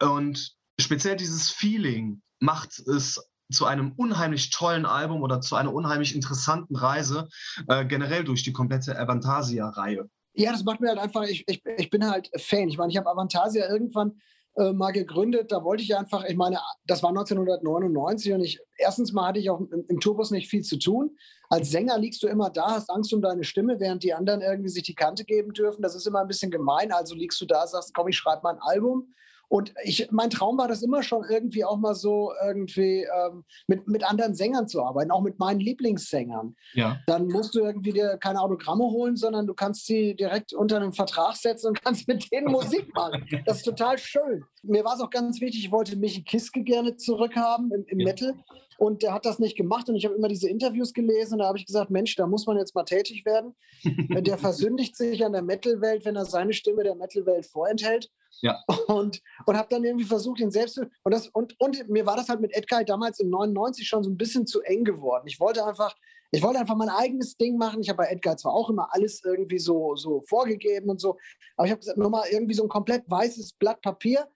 Und 0.01 0.55
speziell 0.81 1.17
dieses 1.17 1.51
Feeling 1.51 2.23
macht 2.41 2.79
es 2.79 3.30
zu 3.51 3.67
einem 3.67 3.93
unheimlich 3.97 4.51
tollen 4.51 4.87
Album 4.87 5.23
oder 5.23 5.41
zu 5.41 5.57
einer 5.57 5.73
unheimlich 5.73 6.15
interessanten 6.15 6.77
Reise 6.77 7.29
äh, 7.69 7.85
generell 7.85 8.25
durch 8.25 8.43
die 8.43 8.53
komplette 8.53 8.99
Avantasia-Reihe. 8.99 10.09
Ja, 10.35 10.53
das 10.53 10.65
macht 10.65 10.81
mir 10.81 10.89
halt 10.89 10.99
einfach, 10.99 11.25
ich, 11.25 11.45
ich, 11.49 11.63
ich 11.77 11.91
bin 11.91 12.09
halt 12.09 12.31
Fan. 12.37 12.69
Ich 12.69 12.79
meine, 12.79 12.91
ich 12.91 12.97
habe 12.97 13.11
Avantasia 13.11 13.69
irgendwann 13.69 14.21
äh, 14.57 14.73
mal 14.73 14.93
gegründet. 14.93 15.53
Da 15.53 15.65
wollte 15.65 15.83
ich 15.83 15.97
einfach, 15.97 16.25
ich 16.25 16.37
meine, 16.37 16.59
das 16.87 17.03
war 17.03 17.11
1999 17.11 18.33
und 18.33 18.41
ich, 18.41 18.61
erstens 18.77 19.13
mal 19.13 19.29
hatte 19.29 19.41
ich 19.41 19.51
auch 19.51 19.61
im, 19.61 19.85
im 19.89 20.01
Tourbus 20.01 20.31
nicht 20.31 20.49
viel 20.49 20.63
zu 20.63 20.79
tun. 20.79 21.17
Als 21.49 21.71
Sänger 21.71 21.99
liegst 21.99 22.23
du 22.23 22.29
immer 22.29 22.51
da, 22.51 22.73
hast 22.73 22.91
Angst 22.91 23.13
um 23.13 23.23
deine 23.23 23.45
Stimme, 23.45 23.81
während 23.81 24.03
die 24.05 24.15
anderen 24.15 24.41
irgendwie 24.41 24.69
sich 24.69 24.85
die 24.85 24.95
Kante 24.95 25.25
geben 25.25 25.53
dürfen. 25.53 25.83
Das 25.83 25.95
ist 25.95 26.07
immer 26.07 26.21
ein 26.21 26.29
bisschen 26.29 26.51
gemein. 26.51 26.93
Also 26.93 27.15
liegst 27.15 27.41
du 27.41 27.47
da, 27.47 27.67
sagst, 27.67 27.95
komm, 27.95 28.09
ich 28.09 28.17
schreibe 28.17 28.43
mal 28.43 28.55
ein 28.55 28.61
Album 28.61 29.15
Und 29.51 29.75
ich, 29.83 30.09
mein 30.13 30.31
Traum 30.31 30.59
war 30.59 30.69
das 30.69 30.81
immer 30.81 31.03
schon 31.03 31.25
irgendwie 31.29 31.65
auch 31.65 31.77
mal 31.77 31.97
so 31.97 32.33
irgendwie 32.41 33.03
ähm, 33.03 33.45
mit, 33.67 33.89
mit 33.89 34.09
anderen 34.09 34.33
Sängern 34.33 34.69
zu 34.69 34.81
arbeiten, 34.81 35.11
auch 35.11 35.23
mit 35.23 35.41
meinen 35.41 35.59
Lieblingssängern. 35.59 36.55
Ja. 36.75 37.01
Dann 37.09 37.27
musst 37.27 37.57
du 37.57 37.59
irgendwie 37.59 37.91
dir 37.91 38.17
keine 38.19 38.41
Autogramme 38.41 38.85
holen, 38.85 39.17
sondern 39.17 39.49
du 39.49 39.55
kannst 39.55 39.87
sie 39.87 40.15
direkt 40.15 40.53
unter 40.53 40.77
einen 40.77 40.93
Vertrag 40.93 41.35
setzen 41.35 41.67
und 41.67 41.83
kannst 41.85 42.07
mit 42.07 42.31
denen 42.31 42.53
Musik 42.53 42.95
machen. 42.95 43.27
Das 43.45 43.57
ist 43.57 43.65
total 43.65 43.99
schön. 43.99 44.45
Mir 44.63 44.85
war 44.85 44.95
es 44.95 45.01
auch 45.01 45.11
ganz 45.11 45.41
wichtig, 45.41 45.65
ich 45.65 45.73
wollte 45.73 45.97
Michi 45.97 46.23
Kiske 46.23 46.63
gerne 46.63 46.95
zurückhaben 46.95 47.73
im, 47.73 47.85
im 47.89 47.99
ja. 47.99 48.07
Metal. 48.07 48.35
Und 48.81 49.03
der 49.03 49.13
hat 49.13 49.27
das 49.27 49.39
nicht 49.39 49.59
gemacht. 49.59 49.91
Und 49.91 49.97
ich 49.97 50.07
habe 50.07 50.15
immer 50.15 50.29
diese 50.29 50.49
Interviews 50.49 50.95
gelesen 50.95 51.35
und 51.35 51.41
da 51.41 51.49
habe 51.49 51.59
ich 51.59 51.67
gesagt, 51.67 51.91
Mensch, 51.91 52.17
da 52.17 52.27
muss 52.27 52.47
man 52.47 52.57
jetzt 52.57 52.75
mal 52.75 52.85
tätig 52.85 53.27
werden. 53.27 53.55
der 54.25 54.39
versündigt 54.39 54.97
sich 54.97 55.23
an 55.23 55.35
der 55.35 55.43
Metal-Welt, 55.43 56.07
wenn 56.07 56.17
er 56.17 56.25
seine 56.25 56.55
Stimme 56.55 56.83
der 56.83 56.95
Metal-Welt 56.95 57.45
vorenthält. 57.45 58.11
Ja. 58.41 58.59
Und, 58.87 59.21
und 59.45 59.57
habe 59.57 59.69
dann 59.69 59.85
irgendwie 59.85 60.07
versucht, 60.07 60.41
ihn 60.41 60.51
selbst 60.51 60.77
zu. 60.77 60.89
Und, 61.03 61.13
das, 61.13 61.29
und, 61.29 61.61
und 61.61 61.91
mir 61.91 62.07
war 62.07 62.17
das 62.17 62.31
halt 62.31 62.41
mit 62.41 62.57
Edguy 62.57 62.85
damals 62.85 63.21
im 63.21 63.29
99 63.29 63.87
schon 63.87 64.03
so 64.03 64.09
ein 64.09 64.17
bisschen 64.17 64.47
zu 64.47 64.63
eng 64.63 64.85
geworden. 64.85 65.25
Ich 65.27 65.41
wollte 65.41 65.63
einfach, 65.67 65.95
ich 66.31 66.43
wollte 66.43 66.61
einfach 66.61 66.77
mein 66.77 66.89
eigenes 66.89 67.37
Ding 67.37 67.59
machen. 67.59 67.83
Ich 67.83 67.91
habe 67.91 67.99
bei 67.99 68.07
Edguy 68.07 68.35
zwar 68.37 68.55
auch 68.55 68.71
immer 68.71 68.89
alles 68.93 69.21
irgendwie 69.23 69.59
so, 69.59 69.95
so 69.97 70.23
vorgegeben 70.23 70.89
und 70.89 71.01
so, 71.01 71.19
aber 71.57 71.67
ich 71.67 71.73
habe 71.73 71.81
gesagt, 71.81 71.99
nochmal 71.99 72.29
irgendwie 72.31 72.55
so 72.55 72.63
ein 72.63 72.69
komplett 72.71 73.03
weißes 73.09 73.55
Blatt 73.55 73.83
Papier 73.83 74.27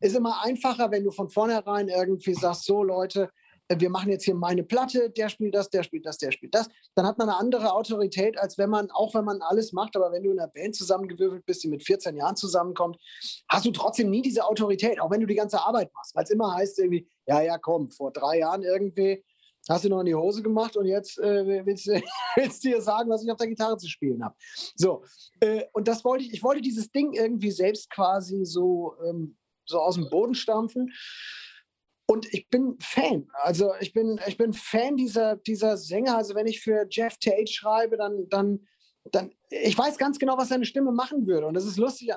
ist 0.00 0.16
immer 0.16 0.44
einfacher, 0.44 0.90
wenn 0.90 1.04
du 1.04 1.10
von 1.12 1.30
vornherein 1.30 1.88
irgendwie 1.88 2.34
sagst, 2.34 2.64
so 2.64 2.82
Leute, 2.82 3.30
wir 3.68 3.90
machen 3.90 4.10
jetzt 4.10 4.24
hier 4.24 4.34
meine 4.34 4.62
Platte, 4.62 5.10
der 5.10 5.28
spielt 5.28 5.54
das, 5.54 5.70
der 5.70 5.82
spielt 5.82 6.06
das, 6.06 6.18
der 6.18 6.30
spielt 6.30 6.54
das. 6.54 6.68
Dann 6.94 7.06
hat 7.06 7.18
man 7.18 7.28
eine 7.28 7.38
andere 7.38 7.72
Autorität, 7.72 8.38
als 8.38 8.58
wenn 8.58 8.70
man, 8.70 8.90
auch 8.90 9.14
wenn 9.14 9.24
man 9.24 9.42
alles 9.42 9.72
macht, 9.72 9.96
aber 9.96 10.12
wenn 10.12 10.22
du 10.22 10.30
in 10.30 10.38
einer 10.38 10.48
Band 10.48 10.74
zusammengewürfelt 10.74 11.44
bist, 11.44 11.64
die 11.64 11.68
mit 11.68 11.82
14 11.82 12.16
Jahren 12.16 12.36
zusammenkommt, 12.36 12.96
hast 13.48 13.66
du 13.66 13.70
trotzdem 13.72 14.10
nie 14.10 14.22
diese 14.22 14.44
Autorität, 14.44 15.00
auch 15.00 15.10
wenn 15.10 15.20
du 15.20 15.26
die 15.26 15.34
ganze 15.34 15.60
Arbeit 15.60 15.92
machst. 15.94 16.14
Weil 16.14 16.24
es 16.24 16.30
immer 16.30 16.54
heißt 16.54 16.78
irgendwie, 16.78 17.08
ja, 17.26 17.40
ja, 17.40 17.58
komm, 17.58 17.90
vor 17.90 18.12
drei 18.12 18.38
Jahren 18.38 18.62
irgendwie 18.62 19.24
hast 19.68 19.84
du 19.84 19.88
noch 19.88 20.00
in 20.00 20.06
die 20.06 20.14
Hose 20.14 20.42
gemacht 20.42 20.76
und 20.76 20.86
jetzt 20.86 21.18
äh, 21.18 21.66
willst, 21.66 21.86
willst 22.36 22.64
du 22.64 22.68
dir 22.68 22.80
sagen, 22.80 23.10
was 23.10 23.24
ich 23.24 23.30
auf 23.30 23.38
der 23.38 23.48
Gitarre 23.48 23.76
zu 23.76 23.88
spielen 23.88 24.24
habe. 24.24 24.34
So, 24.74 25.04
äh, 25.40 25.64
und 25.72 25.88
das 25.88 26.04
wollte 26.04 26.24
ich, 26.24 26.32
ich 26.32 26.42
wollte 26.42 26.60
dieses 26.60 26.90
Ding 26.90 27.12
irgendwie 27.12 27.50
selbst 27.50 27.90
quasi 27.90 28.44
so, 28.44 28.94
ähm, 29.04 29.36
so 29.64 29.80
aus 29.80 29.96
dem 29.96 30.08
Boden 30.08 30.34
stampfen. 30.34 30.92
Und 32.06 32.32
ich 32.32 32.48
bin 32.48 32.76
Fan. 32.80 33.28
Also 33.42 33.72
ich 33.80 33.92
bin, 33.92 34.20
ich 34.26 34.36
bin 34.36 34.52
Fan 34.52 34.96
dieser, 34.96 35.36
dieser 35.36 35.76
Sänger. 35.76 36.16
Also 36.16 36.34
wenn 36.34 36.46
ich 36.46 36.60
für 36.60 36.86
Jeff 36.88 37.18
Tate 37.18 37.48
schreibe, 37.48 37.96
dann, 37.96 38.28
dann, 38.28 38.66
dann, 39.10 39.32
ich 39.50 39.76
weiß 39.76 39.98
ganz 39.98 40.18
genau, 40.18 40.38
was 40.38 40.48
seine 40.48 40.66
Stimme 40.66 40.92
machen 40.92 41.26
würde. 41.26 41.46
Und 41.46 41.54
das 41.54 41.64
ist 41.64 41.78
lustig. 41.78 42.12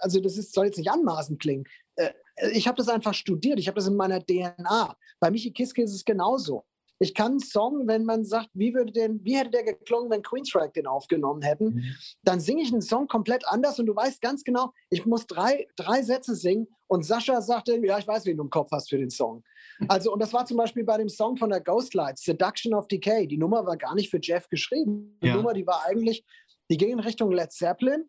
Also 0.00 0.20
das 0.20 0.36
ist, 0.36 0.52
soll 0.52 0.66
jetzt 0.66 0.78
nicht 0.78 0.90
anmaßend 0.90 1.40
klingen. 1.40 1.64
Äh, 1.94 2.10
ich 2.52 2.66
habe 2.66 2.76
das 2.76 2.88
einfach 2.88 3.14
studiert. 3.14 3.60
Ich 3.60 3.68
habe 3.68 3.76
das 3.76 3.86
in 3.86 3.96
meiner 3.96 4.24
DNA. 4.24 4.96
Bei 5.20 5.30
Michi 5.30 5.52
Kiske 5.52 5.82
ist 5.82 5.94
es 5.94 6.04
genauso. 6.04 6.64
Ich 7.00 7.14
kann 7.14 7.32
einen 7.32 7.40
Song, 7.40 7.86
wenn 7.86 8.04
man 8.04 8.24
sagt, 8.24 8.50
wie, 8.54 8.74
würde 8.74 8.92
denn, 8.92 9.20
wie 9.24 9.36
hätte 9.36 9.50
der 9.50 9.64
geklungen, 9.64 10.10
wenn 10.10 10.22
Queensryche 10.22 10.72
den 10.74 10.86
aufgenommen 10.86 11.42
hätten, 11.42 11.74
mhm. 11.74 11.94
dann 12.22 12.40
singe 12.40 12.62
ich 12.62 12.72
einen 12.72 12.82
Song 12.82 13.06
komplett 13.06 13.46
anders 13.46 13.78
und 13.78 13.86
du 13.86 13.94
weißt 13.94 14.20
ganz 14.20 14.42
genau, 14.44 14.72
ich 14.90 15.06
muss 15.06 15.26
drei, 15.26 15.68
drei 15.76 16.02
Sätze 16.02 16.34
singen 16.34 16.66
und 16.88 17.04
Sascha 17.04 17.40
sagte, 17.40 17.78
ja, 17.84 17.98
ich 17.98 18.06
weiß, 18.06 18.26
wen 18.26 18.36
du 18.36 18.44
im 18.44 18.50
Kopf 18.50 18.70
hast 18.72 18.88
für 18.88 18.98
den 18.98 19.10
Song. 19.10 19.44
Also, 19.86 20.12
und 20.12 20.20
das 20.20 20.32
war 20.32 20.44
zum 20.46 20.56
Beispiel 20.56 20.84
bei 20.84 20.96
dem 20.96 21.08
Song 21.08 21.36
von 21.36 21.50
der 21.50 21.60
Ghostlights, 21.60 22.24
Seduction 22.24 22.74
of 22.74 22.88
Decay. 22.88 23.26
Die 23.26 23.38
Nummer 23.38 23.64
war 23.64 23.76
gar 23.76 23.94
nicht 23.94 24.10
für 24.10 24.18
Jeff 24.20 24.48
geschrieben. 24.48 25.18
Die 25.22 25.28
ja. 25.28 25.36
Nummer, 25.36 25.52
die 25.52 25.66
war 25.66 25.84
eigentlich, 25.86 26.24
die 26.70 26.76
ging 26.76 26.90
in 26.90 27.00
Richtung 27.00 27.30
Led 27.30 27.52
Zeppelin 27.52 28.08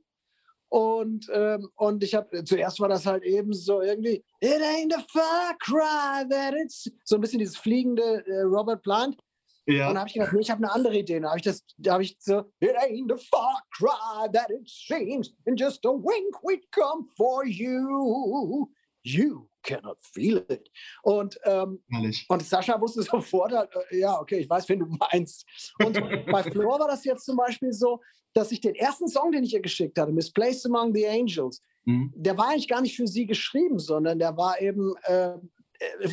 und, 0.70 1.28
ähm, 1.34 1.70
und 1.76 2.04
ich 2.04 2.14
habe, 2.14 2.44
zuerst 2.44 2.80
war 2.80 2.90
das 2.90 3.06
halt 3.06 3.24
eben 3.24 3.54
so 3.54 3.82
irgendwie, 3.82 4.24
it 4.40 4.62
ain't 4.62 4.96
a 4.96 5.04
far 5.12 5.58
cry 5.60 6.28
that 6.30 6.54
it's, 6.54 6.90
so 7.04 7.16
ein 7.16 7.22
bisschen 7.22 7.40
dieses 7.40 7.58
fliegende 7.58 8.26
äh, 8.28 8.42
Robert 8.42 8.84
Plant. 8.84 9.18
Ja. 9.66 9.88
Und 9.88 9.96
dann 9.96 10.00
habe 10.00 10.08
ich 10.08 10.14
gedacht, 10.14 10.34
nee, 10.34 10.42
ich 10.42 10.50
habe 10.50 10.64
eine 10.64 10.72
andere 10.72 10.98
Idee. 10.98 11.20
Da 11.20 11.30
habe 11.30 11.38
ich 11.38 11.44
das, 11.44 11.64
da 11.78 11.94
habe 11.94 12.04
ich 12.04 12.18
so, 12.20 12.40
it 12.60 12.76
ain't 12.78 13.12
a 13.12 13.18
far 13.18 13.62
cry 13.72 14.28
that 14.32 14.50
it 14.50 14.68
seems, 14.68 15.32
in 15.46 15.56
just 15.56 15.86
a 15.86 15.90
wink 15.90 16.36
we'd 16.44 16.66
come 16.72 17.06
for 17.16 17.46
you. 17.46 18.70
You 19.04 19.48
cannot 19.64 19.98
feel 20.02 20.46
it. 20.50 20.70
Und, 21.04 21.40
ähm, 21.46 21.84
und 22.28 22.44
Sascha 22.44 22.80
wusste 22.80 23.04
sofort, 23.04 23.52
äh, 23.54 24.00
ja, 24.00 24.20
okay, 24.20 24.40
ich 24.40 24.50
weiß, 24.50 24.68
wen 24.70 24.80
du 24.80 24.86
meinst. 24.86 25.46
Und 25.84 26.00
bei 26.32 26.44
Floor 26.52 26.80
war 26.80 26.88
das 26.88 27.06
jetzt 27.06 27.26
zum 27.26 27.38
Beispiel 27.38 27.74
so, 27.74 28.02
dass 28.34 28.52
ich 28.52 28.62
den 28.62 28.76
ersten 28.76 29.08
Song, 29.08 29.32
den 29.32 29.44
ich 29.44 29.54
ihr 29.54 29.62
geschickt 29.62 29.98
hatte, 29.98 30.12
Misplaced 30.12 30.66
Among 30.66 30.94
the 30.94 31.08
Angels, 31.08 31.64
mhm. 31.86 32.14
der 32.16 32.38
war 32.38 32.50
eigentlich 32.50 32.68
gar 32.68 32.82
nicht 32.82 32.96
für 32.96 33.08
sie 33.08 33.26
geschrieben, 33.26 33.80
sondern 33.80 34.20
der 34.20 34.38
war 34.38 34.62
eben, 34.62 34.94
äh, 35.04 35.38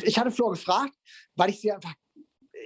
ich 0.03 0.17
hatte 0.17 0.31
Flor 0.31 0.51
gefragt, 0.51 0.93
weil 1.35 1.49
ich 1.49 1.61
sie 1.61 1.71
einfach, 1.71 1.93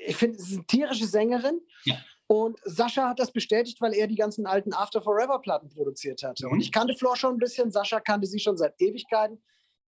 ich 0.05 0.15
finde, 0.15 0.39
sie 0.39 0.53
ist 0.53 0.57
eine 0.57 0.67
tierische 0.67 1.05
Sängerin. 1.05 1.59
Ja. 1.83 1.97
Und 2.27 2.59
Sascha 2.63 3.09
hat 3.09 3.19
das 3.19 3.33
bestätigt, 3.33 3.81
weil 3.81 3.93
er 3.93 4.07
die 4.07 4.15
ganzen 4.15 4.45
alten 4.45 4.73
After 4.73 5.01
Forever 5.01 5.39
Platten 5.39 5.67
produziert 5.67 6.23
hatte. 6.23 6.45
Mhm. 6.45 6.53
Und 6.53 6.61
ich 6.61 6.71
kannte 6.71 6.95
Flor 6.95 7.17
schon 7.17 7.35
ein 7.35 7.39
bisschen, 7.39 7.71
Sascha 7.71 7.99
kannte 7.99 8.25
sie 8.25 8.39
schon 8.39 8.57
seit 8.57 8.79
Ewigkeiten. 8.79 9.43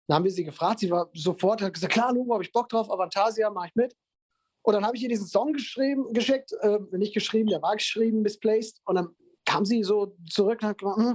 Dann 0.07 0.16
haben 0.16 0.25
wir 0.25 0.31
sie 0.31 0.45
gefragt, 0.45 0.81
sie 0.81 0.90
war 0.90 1.11
sofort, 1.14 1.62
hat 1.62 1.75
gesagt, 1.75 1.92
klar, 1.92 2.12
Lugo, 2.12 2.35
habe 2.35 2.45
ich 2.45 2.53
Bock 2.53 2.69
drauf, 2.69 2.90
Avantasia, 2.90 3.51
mache 3.51 3.69
ich 3.69 3.75
mit. 3.75 3.97
Und 4.62 4.75
dann 4.75 4.85
habe 4.85 4.97
ich 4.97 5.03
ihr 5.03 5.09
diesen 5.09 5.27
Song 5.27 5.53
geschrieben, 5.53 6.12
geschickt, 6.12 6.53
äh, 6.61 6.79
nicht 6.92 7.14
geschrieben, 7.14 7.49
der 7.49 7.62
war 7.62 7.77
geschrieben, 7.77 8.23
misplaced. 8.23 8.81
Und 8.85 8.97
dann 8.97 9.09
kam 9.45 9.64
sie 9.64 9.83
so 9.83 10.16
zurück 10.29 10.61
und 10.62 10.69
hat 10.69 10.79
gesagt, 10.79 10.99
hm, 10.99 11.14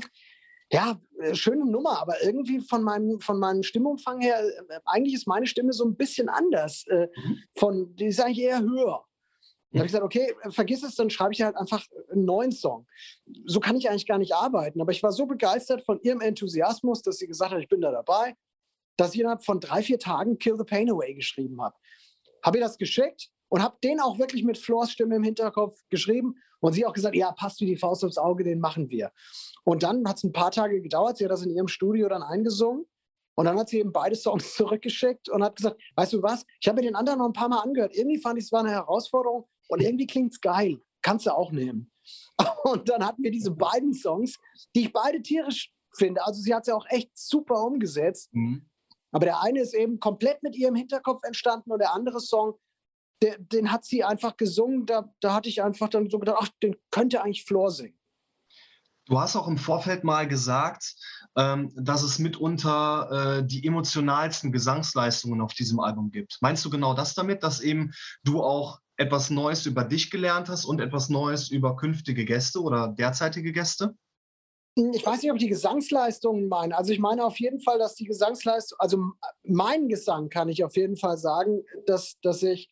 ja, 0.71 0.97
äh, 1.19 1.35
schöne 1.35 1.65
Nummer, 1.65 2.01
aber 2.01 2.23
irgendwie 2.23 2.61
von 2.61 2.81
meinem, 2.81 3.19
von 3.19 3.39
meinem 3.39 3.61
Stimmumfang 3.63 4.21
her, 4.21 4.41
äh, 4.41 4.79
eigentlich 4.85 5.15
ist 5.15 5.27
meine 5.27 5.47
Stimme 5.47 5.73
so 5.73 5.85
ein 5.85 5.95
bisschen 5.95 6.29
anders. 6.29 6.85
Äh, 6.87 7.07
mhm. 7.13 7.39
von, 7.55 7.95
die 7.95 8.05
ist 8.05 8.21
eigentlich 8.21 8.39
eher 8.39 8.61
höher. 8.61 9.03
Dann 9.71 9.79
habe 9.79 9.85
ich 9.85 9.93
gesagt, 9.93 10.03
okay, 10.03 10.33
vergiss 10.49 10.83
es, 10.83 10.95
dann 10.95 11.09
schreibe 11.09 11.33
ich 11.33 11.41
halt 11.41 11.55
einfach 11.55 11.85
einen 12.11 12.25
neuen 12.25 12.51
Song. 12.51 12.87
So 13.45 13.61
kann 13.61 13.77
ich 13.77 13.89
eigentlich 13.89 14.07
gar 14.07 14.17
nicht 14.17 14.33
arbeiten. 14.33 14.81
Aber 14.81 14.91
ich 14.91 15.01
war 15.01 15.13
so 15.13 15.25
begeistert 15.25 15.85
von 15.85 15.99
ihrem 16.01 16.19
Enthusiasmus, 16.19 17.01
dass 17.01 17.17
sie 17.17 17.27
gesagt 17.27 17.51
hat, 17.51 17.61
ich 17.61 17.69
bin 17.69 17.79
da 17.79 17.91
dabei, 17.91 18.35
dass 19.01 19.15
ich 19.15 19.19
innerhalb 19.19 19.43
von 19.43 19.59
drei, 19.59 19.81
vier 19.81 19.97
Tagen 19.97 20.37
Kill 20.37 20.57
the 20.57 20.63
Pain 20.63 20.89
Away 20.91 21.15
geschrieben 21.15 21.59
habe. 21.59 21.75
Habe 22.43 22.59
ihr 22.59 22.63
das 22.63 22.77
geschickt 22.77 23.29
und 23.49 23.63
habe 23.63 23.77
den 23.83 23.99
auch 23.99 24.19
wirklich 24.19 24.43
mit 24.43 24.59
Flors 24.59 24.91
Stimme 24.91 25.15
im 25.15 25.23
Hinterkopf 25.23 25.81
geschrieben 25.89 26.35
und 26.59 26.73
sie 26.73 26.85
auch 26.85 26.93
gesagt, 26.93 27.15
ja, 27.15 27.31
passt 27.31 27.59
wie 27.61 27.65
die 27.65 27.77
Faust 27.77 28.05
aufs 28.05 28.19
Auge, 28.19 28.43
den 28.43 28.59
machen 28.59 28.91
wir. 28.91 29.11
Und 29.63 29.81
dann 29.81 30.07
hat 30.07 30.17
es 30.17 30.23
ein 30.23 30.31
paar 30.31 30.51
Tage 30.51 30.81
gedauert, 30.81 31.17
sie 31.17 31.25
hat 31.25 31.31
das 31.31 31.41
in 31.41 31.49
ihrem 31.49 31.67
Studio 31.67 32.09
dann 32.09 32.21
eingesungen. 32.21 32.85
Und 33.33 33.45
dann 33.45 33.57
hat 33.57 33.69
sie 33.69 33.79
eben 33.79 33.91
beide 33.91 34.15
Songs 34.15 34.53
zurückgeschickt 34.55 35.29
und 35.29 35.43
hat 35.43 35.55
gesagt, 35.55 35.81
weißt 35.95 36.13
du 36.13 36.21
was, 36.21 36.45
ich 36.59 36.67
habe 36.67 36.79
mir 36.81 36.87
den 36.87 36.95
anderen 36.95 37.17
noch 37.19 37.25
ein 37.25 37.33
paar 37.33 37.49
Mal 37.49 37.61
angehört. 37.61 37.95
Irgendwie 37.95 38.19
fand 38.19 38.37
ich 38.37 38.45
es 38.45 38.51
war 38.51 38.59
eine 38.59 38.69
Herausforderung 38.69 39.47
und 39.67 39.81
irgendwie 39.81 40.05
klingt 40.05 40.33
es 40.33 40.41
geil. 40.41 40.79
Kannst 41.01 41.25
du 41.25 41.31
auch 41.31 41.51
nehmen. 41.51 41.91
Und 42.63 42.89
dann 42.89 43.03
hatten 43.03 43.23
wir 43.23 43.31
diese 43.31 43.49
beiden 43.49 43.93
Songs, 43.93 44.37
die 44.75 44.81
ich 44.81 44.93
beide 44.93 45.19
tierisch 45.23 45.71
finde. 45.95 46.23
Also 46.23 46.39
sie 46.41 46.53
hat 46.53 46.61
es 46.61 46.67
ja 46.67 46.75
auch 46.75 46.85
echt 46.89 47.17
super 47.17 47.63
umgesetzt. 47.63 48.29
Mhm. 48.33 48.69
Aber 49.11 49.25
der 49.25 49.41
eine 49.41 49.61
ist 49.61 49.73
eben 49.73 49.99
komplett 49.99 50.41
mit 50.43 50.55
ihrem 50.55 50.75
Hinterkopf 50.75 51.23
entstanden 51.23 51.71
und 51.71 51.79
der 51.79 51.93
andere 51.93 52.19
Song 52.19 52.57
der, 53.21 53.37
den 53.37 53.71
hat 53.71 53.85
sie 53.85 54.03
einfach 54.03 54.37
gesungen. 54.37 54.85
Da, 54.85 55.13
da 55.19 55.33
hatte 55.33 55.49
ich 55.49 55.61
einfach 55.61 55.89
dann 55.89 56.09
so 56.09 56.19
gedacht, 56.19 56.39
ach, 56.41 56.49
den 56.61 56.75
könnte 56.89 57.21
eigentlich 57.21 57.45
Flor 57.45 57.71
singen. 57.71 57.97
Du 59.05 59.19
hast 59.19 59.35
auch 59.35 59.47
im 59.47 59.57
Vorfeld 59.57 60.03
mal 60.03 60.27
gesagt, 60.27 60.95
ähm, 61.35 61.71
dass 61.75 62.03
es 62.03 62.19
mitunter 62.19 63.39
äh, 63.39 63.45
die 63.45 63.65
emotionalsten 63.65 64.51
Gesangsleistungen 64.51 65.41
auf 65.41 65.53
diesem 65.53 65.79
Album 65.79 66.11
gibt. 66.11 66.37
Meinst 66.41 66.63
du 66.63 66.69
genau 66.69 66.93
das 66.93 67.13
damit, 67.13 67.43
dass 67.43 67.61
eben 67.61 67.91
du 68.23 68.43
auch 68.43 68.79
etwas 68.97 69.29
Neues 69.29 69.65
über 69.65 69.83
dich 69.83 70.11
gelernt 70.11 70.49
hast 70.49 70.65
und 70.65 70.79
etwas 70.79 71.09
Neues 71.09 71.49
über 71.49 71.75
künftige 71.75 72.25
Gäste 72.25 72.61
oder 72.61 72.89
derzeitige 72.89 73.51
Gäste? 73.51 73.95
Hm, 74.77 74.91
ich 74.93 75.05
weiß 75.05 75.21
nicht, 75.21 75.31
ob 75.31 75.37
die 75.37 75.49
Gesangsleistungen 75.49 76.47
meinen. 76.47 76.73
Also 76.73 76.93
ich 76.93 76.99
meine 76.99 77.25
auf 77.25 77.39
jeden 77.39 77.59
Fall, 77.59 77.77
dass 77.77 77.95
die 77.95 78.05
Gesangsleistung, 78.05 78.77
also 78.79 79.11
mein 79.43 79.87
Gesang 79.87 80.29
kann 80.29 80.49
ich 80.49 80.63
auf 80.63 80.75
jeden 80.75 80.97
Fall 80.97 81.17
sagen, 81.17 81.63
dass, 81.85 82.19
dass 82.21 82.41
ich 82.43 82.69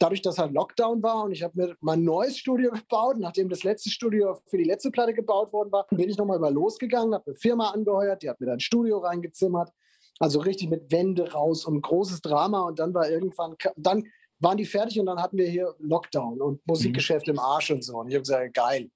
dadurch, 0.00 0.22
dass 0.22 0.38
halt 0.38 0.52
Lockdown 0.52 1.02
war 1.02 1.24
und 1.24 1.32
ich 1.32 1.42
habe 1.42 1.52
mir 1.56 1.76
mein 1.80 2.02
neues 2.02 2.36
Studio 2.38 2.72
gebaut, 2.72 3.16
nachdem 3.18 3.48
das 3.48 3.62
letzte 3.62 3.90
Studio 3.90 4.40
für 4.46 4.58
die 4.58 4.64
letzte 4.64 4.90
Platte 4.90 5.14
gebaut 5.14 5.52
worden 5.52 5.70
war, 5.70 5.86
bin 5.90 6.08
ich 6.08 6.16
nochmal 6.16 6.38
über 6.38 6.50
losgegangen, 6.50 7.14
habe 7.14 7.26
eine 7.26 7.36
Firma 7.36 7.70
angeheuert, 7.70 8.22
die 8.22 8.28
hat 8.28 8.40
mir 8.40 8.46
dann 8.46 8.56
ein 8.56 8.60
Studio 8.60 8.98
reingezimmert, 8.98 9.70
also 10.18 10.40
richtig 10.40 10.70
mit 10.70 10.90
Wände 10.90 11.30
raus 11.32 11.64
und 11.64 11.82
großes 11.82 12.22
Drama 12.22 12.62
und 12.62 12.78
dann 12.78 12.92
war 12.92 13.08
irgendwann, 13.08 13.54
dann 13.76 14.04
waren 14.40 14.56
die 14.56 14.64
fertig 14.64 14.98
und 14.98 15.06
dann 15.06 15.22
hatten 15.22 15.36
wir 15.36 15.46
hier 15.46 15.74
Lockdown 15.78 16.40
und 16.40 16.66
Musikgeschäft 16.66 17.26
mhm. 17.26 17.34
im 17.34 17.38
Arsch 17.38 17.70
und 17.70 17.84
so 17.84 17.98
und 17.98 18.08
ich 18.08 18.14
habe 18.14 18.22
gesagt, 18.22 18.54
geil. 18.54 18.90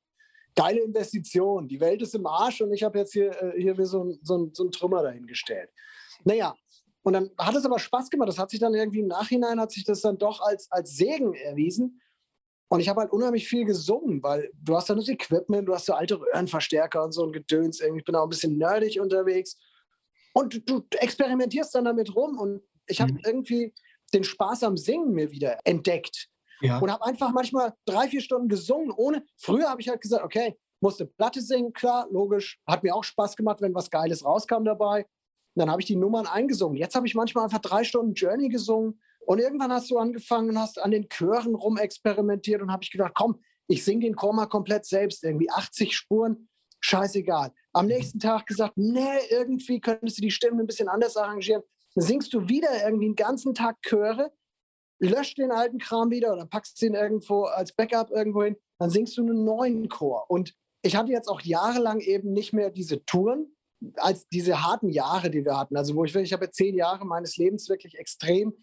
Geile 0.56 0.80
Investition. 0.80 1.68
Die 1.68 1.80
Welt 1.80 2.02
ist 2.02 2.14
im 2.14 2.26
Arsch 2.26 2.60
und 2.60 2.72
ich 2.72 2.82
habe 2.82 2.98
jetzt 2.98 3.12
hier, 3.12 3.30
äh, 3.42 3.60
hier 3.60 3.74
so 3.86 4.16
so, 4.22 4.50
so 4.52 4.64
ein 4.64 4.70
Trümmer 4.70 5.02
dahingestellt. 5.02 5.70
Naja, 6.24 6.54
und 7.02 7.12
dann 7.12 7.30
hat 7.38 7.54
es 7.54 7.64
aber 7.64 7.78
Spaß 7.78 8.08
gemacht. 8.10 8.28
Das 8.28 8.38
hat 8.38 8.50
sich 8.50 8.60
dann 8.60 8.74
irgendwie 8.74 9.00
im 9.00 9.08
Nachhinein, 9.08 9.60
hat 9.60 9.72
sich 9.72 9.84
das 9.84 10.00
dann 10.00 10.16
doch 10.18 10.40
als, 10.40 10.70
als 10.70 10.96
Segen 10.96 11.34
erwiesen. 11.34 12.00
Und 12.68 12.80
ich 12.80 12.88
habe 12.88 13.02
halt 13.02 13.12
unheimlich 13.12 13.46
viel 13.46 13.64
gesungen, 13.64 14.22
weil 14.22 14.50
du 14.54 14.74
hast 14.74 14.88
dann 14.88 14.96
das 14.96 15.08
Equipment, 15.08 15.68
du 15.68 15.74
hast 15.74 15.86
so 15.86 15.92
alte 15.92 16.18
Röhrenverstärker 16.18 17.04
und 17.04 17.12
so 17.12 17.24
ein 17.24 17.32
Gedöns. 17.32 17.80
Ich 17.80 18.04
bin 18.04 18.16
auch 18.16 18.24
ein 18.24 18.30
bisschen 18.30 18.56
nerdig 18.56 19.00
unterwegs. 19.00 19.58
Und 20.32 20.54
du, 20.54 20.60
du 20.60 20.86
experimentierst 20.98 21.74
dann 21.74 21.84
damit 21.84 22.14
rum 22.16 22.38
und 22.38 22.62
ich 22.86 23.00
habe 23.00 23.12
mhm. 23.12 23.20
irgendwie 23.24 23.74
den 24.12 24.24
Spaß 24.24 24.64
am 24.64 24.76
Singen 24.76 25.12
mir 25.12 25.30
wieder 25.30 25.58
entdeckt. 25.64 26.28
Ja. 26.60 26.78
Und 26.78 26.90
habe 26.90 27.04
einfach 27.04 27.32
manchmal 27.32 27.74
drei, 27.84 28.08
vier 28.08 28.20
Stunden 28.20 28.48
gesungen, 28.48 28.90
ohne. 28.90 29.24
Früher 29.36 29.68
habe 29.68 29.80
ich 29.80 29.88
halt 29.88 30.00
gesagt, 30.00 30.24
okay, 30.24 30.56
musste 30.80 31.06
Platte 31.06 31.40
singen, 31.40 31.72
klar, 31.72 32.06
logisch. 32.10 32.60
Hat 32.66 32.82
mir 32.82 32.94
auch 32.94 33.04
Spaß 33.04 33.36
gemacht, 33.36 33.60
wenn 33.60 33.74
was 33.74 33.90
Geiles 33.90 34.24
rauskam 34.24 34.64
dabei. 34.64 35.06
Und 35.54 35.60
dann 35.60 35.70
habe 35.70 35.80
ich 35.80 35.86
die 35.86 35.96
Nummern 35.96 36.26
eingesungen. 36.26 36.76
Jetzt 36.76 36.94
habe 36.94 37.06
ich 37.06 37.14
manchmal 37.14 37.44
einfach 37.44 37.60
drei 37.60 37.84
Stunden 37.84 38.14
Journey 38.14 38.48
gesungen. 38.48 39.00
Und 39.20 39.38
irgendwann 39.38 39.72
hast 39.72 39.90
du 39.90 39.98
angefangen 39.98 40.50
und 40.50 40.58
hast 40.58 40.78
an 40.78 40.90
den 40.90 41.08
Chören 41.08 41.54
rumexperimentiert 41.54 42.60
und 42.60 42.70
habe 42.70 42.82
ich 42.82 42.90
gedacht, 42.90 43.12
komm, 43.14 43.40
ich 43.66 43.84
singe 43.84 44.00
den 44.00 44.16
Chor 44.16 44.34
mal 44.34 44.46
komplett 44.46 44.84
selbst, 44.84 45.24
irgendwie 45.24 45.50
80 45.50 45.96
Spuren, 45.96 46.48
scheißegal. 46.80 47.52
Am 47.72 47.86
nächsten 47.86 48.18
Tag 48.18 48.46
gesagt, 48.46 48.74
nee, 48.76 49.18
irgendwie 49.30 49.80
könntest 49.80 50.18
du 50.18 50.22
die 50.22 50.30
Stimmen 50.30 50.60
ein 50.60 50.66
bisschen 50.66 50.88
anders 50.88 51.16
arrangieren. 51.16 51.62
Dann 51.94 52.04
singst 52.04 52.34
du 52.34 52.48
wieder 52.48 52.84
irgendwie 52.84 53.06
den 53.06 53.16
ganzen 53.16 53.54
Tag 53.54 53.80
Chöre, 53.82 54.32
löscht 55.08 55.38
den 55.38 55.50
alten 55.50 55.78
Kram 55.78 56.10
wieder 56.10 56.32
oder 56.32 56.46
packst 56.46 56.80
ihn 56.82 56.94
irgendwo 56.94 57.44
als 57.44 57.72
Backup 57.72 58.10
irgendwo 58.10 58.44
hin, 58.44 58.56
dann 58.78 58.90
singst 58.90 59.16
du 59.16 59.22
einen 59.22 59.44
neuen 59.44 59.88
Chor. 59.88 60.26
Und 60.28 60.54
ich 60.82 60.96
hatte 60.96 61.12
jetzt 61.12 61.28
auch 61.28 61.40
jahrelang 61.40 62.00
eben 62.00 62.32
nicht 62.32 62.52
mehr 62.52 62.70
diese 62.70 63.04
Touren, 63.04 63.54
als 63.96 64.28
diese 64.28 64.62
harten 64.62 64.88
Jahre, 64.88 65.30
die 65.30 65.44
wir 65.44 65.58
hatten. 65.58 65.76
Also 65.76 65.94
wo 65.94 66.04
ich 66.04 66.14
wirklich, 66.14 66.30
ich 66.30 66.32
habe 66.32 66.50
zehn 66.50 66.74
Jahre 66.74 67.04
meines 67.04 67.36
Lebens 67.36 67.68
wirklich 67.68 67.98
extrem 67.98 68.54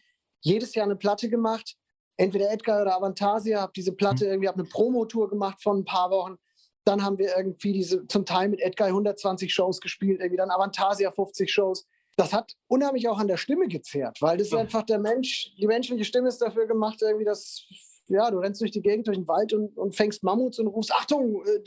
jedes 0.41 0.73
Jahr 0.75 0.86
eine 0.86 0.95
Platte 0.95 1.30
gemacht. 1.30 1.75
Entweder 2.17 2.51
Edgar 2.51 2.82
oder 2.82 2.95
Avantasia, 2.95 3.62
habe 3.62 3.73
diese 3.75 3.93
Platte 3.93 4.25
mhm. 4.25 4.32
irgendwie, 4.32 4.47
habe 4.47 4.60
eine 4.60 4.69
Promotour 4.69 5.30
gemacht 5.30 5.62
von 5.62 5.80
ein 5.80 5.86
paar 5.86 6.12
Wochen. 6.12 6.38
Dann 6.84 7.04
haben 7.04 7.17
wir 7.17 7.36
irgendwie 7.38 7.73
diese 7.73 8.08
zum 8.08 8.25
Teil 8.25 8.49
mit 8.49 8.60
Edgar 8.60 8.88
120 8.88 9.54
Shows 9.54 9.82
gespielt, 9.82 10.19
irgendwie 10.19 10.38
dann 10.38 10.49
Avantasia 10.49 11.12
50 11.12 11.51
Shows. 11.51 11.88
Das 12.17 12.34
hat 12.34 12.56
unheimlich 12.67 13.08
auch 13.08 13.19
an 13.19 13.28
der 13.28 13.38
Stimme 13.38 13.67
gezehrt, 13.67 14.21
weil 14.21 14.38
das 14.38 14.52
ja. 14.52 14.60
einfach 14.60 14.84
der 14.84 15.00
Mensch, 15.00 15.54
die 15.58 15.67
menschliche 15.67 16.04
Stimme 16.04 16.28
ist 16.28 16.41
dafür 16.41 16.67
gemacht, 16.67 17.02
irgendwie 17.02 17.26
das 17.26 17.67
ja, 18.12 18.30
du 18.30 18.39
rennst 18.39 18.62
durch 18.62 18.71
die 18.71 18.82
Gegend, 18.82 19.08
durch 19.08 19.17
den 19.17 19.28
Wald 19.28 19.54
und, 19.54 19.78
und 19.78 19.95
fängst 19.95 20.24
Mammuts 20.24 20.60
und 20.60 20.67
rufst, 20.67 20.91
Achtung, 20.91 21.43
äh, 21.45 21.60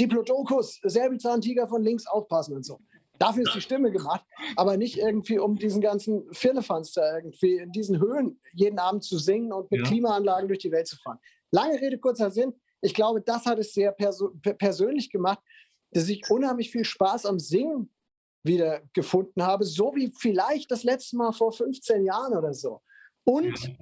Diplodocus, 0.00 0.80
Säbelzahntiger 0.82 1.68
von 1.68 1.82
links 1.82 2.06
aufpassen 2.06 2.56
und 2.56 2.64
so. 2.64 2.80
Dafür 3.18 3.44
ist 3.44 3.54
die 3.54 3.60
Stimme 3.60 3.90
gemacht, 3.90 4.24
aber 4.56 4.76
nicht 4.76 4.98
irgendwie, 4.98 5.38
um 5.38 5.56
diesen 5.56 5.80
ganzen 5.80 6.26
Firlefanz 6.32 6.92
da 6.92 7.16
irgendwie 7.16 7.56
in 7.56 7.72
diesen 7.72 7.98
Höhen 7.98 8.40
jeden 8.52 8.78
Abend 8.78 9.04
zu 9.04 9.16
singen 9.18 9.52
und 9.52 9.70
mit 9.70 9.80
ja. 9.80 9.86
Klimaanlagen 9.86 10.48
durch 10.48 10.58
die 10.58 10.70
Welt 10.70 10.86
zu 10.86 10.96
fahren. 10.96 11.18
Lange 11.50 11.80
Rede, 11.80 11.98
kurzer 11.98 12.30
Sinn. 12.30 12.52
Ich 12.82 12.92
glaube, 12.92 13.22
das 13.22 13.46
hat 13.46 13.58
es 13.58 13.72
sehr 13.72 13.92
persönlich 13.92 15.10
gemacht, 15.10 15.38
dass 15.92 16.08
ich 16.08 16.28
unheimlich 16.28 16.70
viel 16.70 16.84
Spaß 16.84 17.24
am 17.24 17.38
Singen 17.38 17.90
wieder 18.46 18.82
gefunden 18.92 19.42
habe, 19.42 19.64
so 19.64 19.94
wie 19.94 20.12
vielleicht 20.18 20.70
das 20.70 20.84
letzte 20.84 21.16
Mal 21.16 21.32
vor 21.32 21.52
15 21.52 22.04
Jahren 22.04 22.36
oder 22.36 22.54
so. 22.54 22.80
Und 23.24 23.76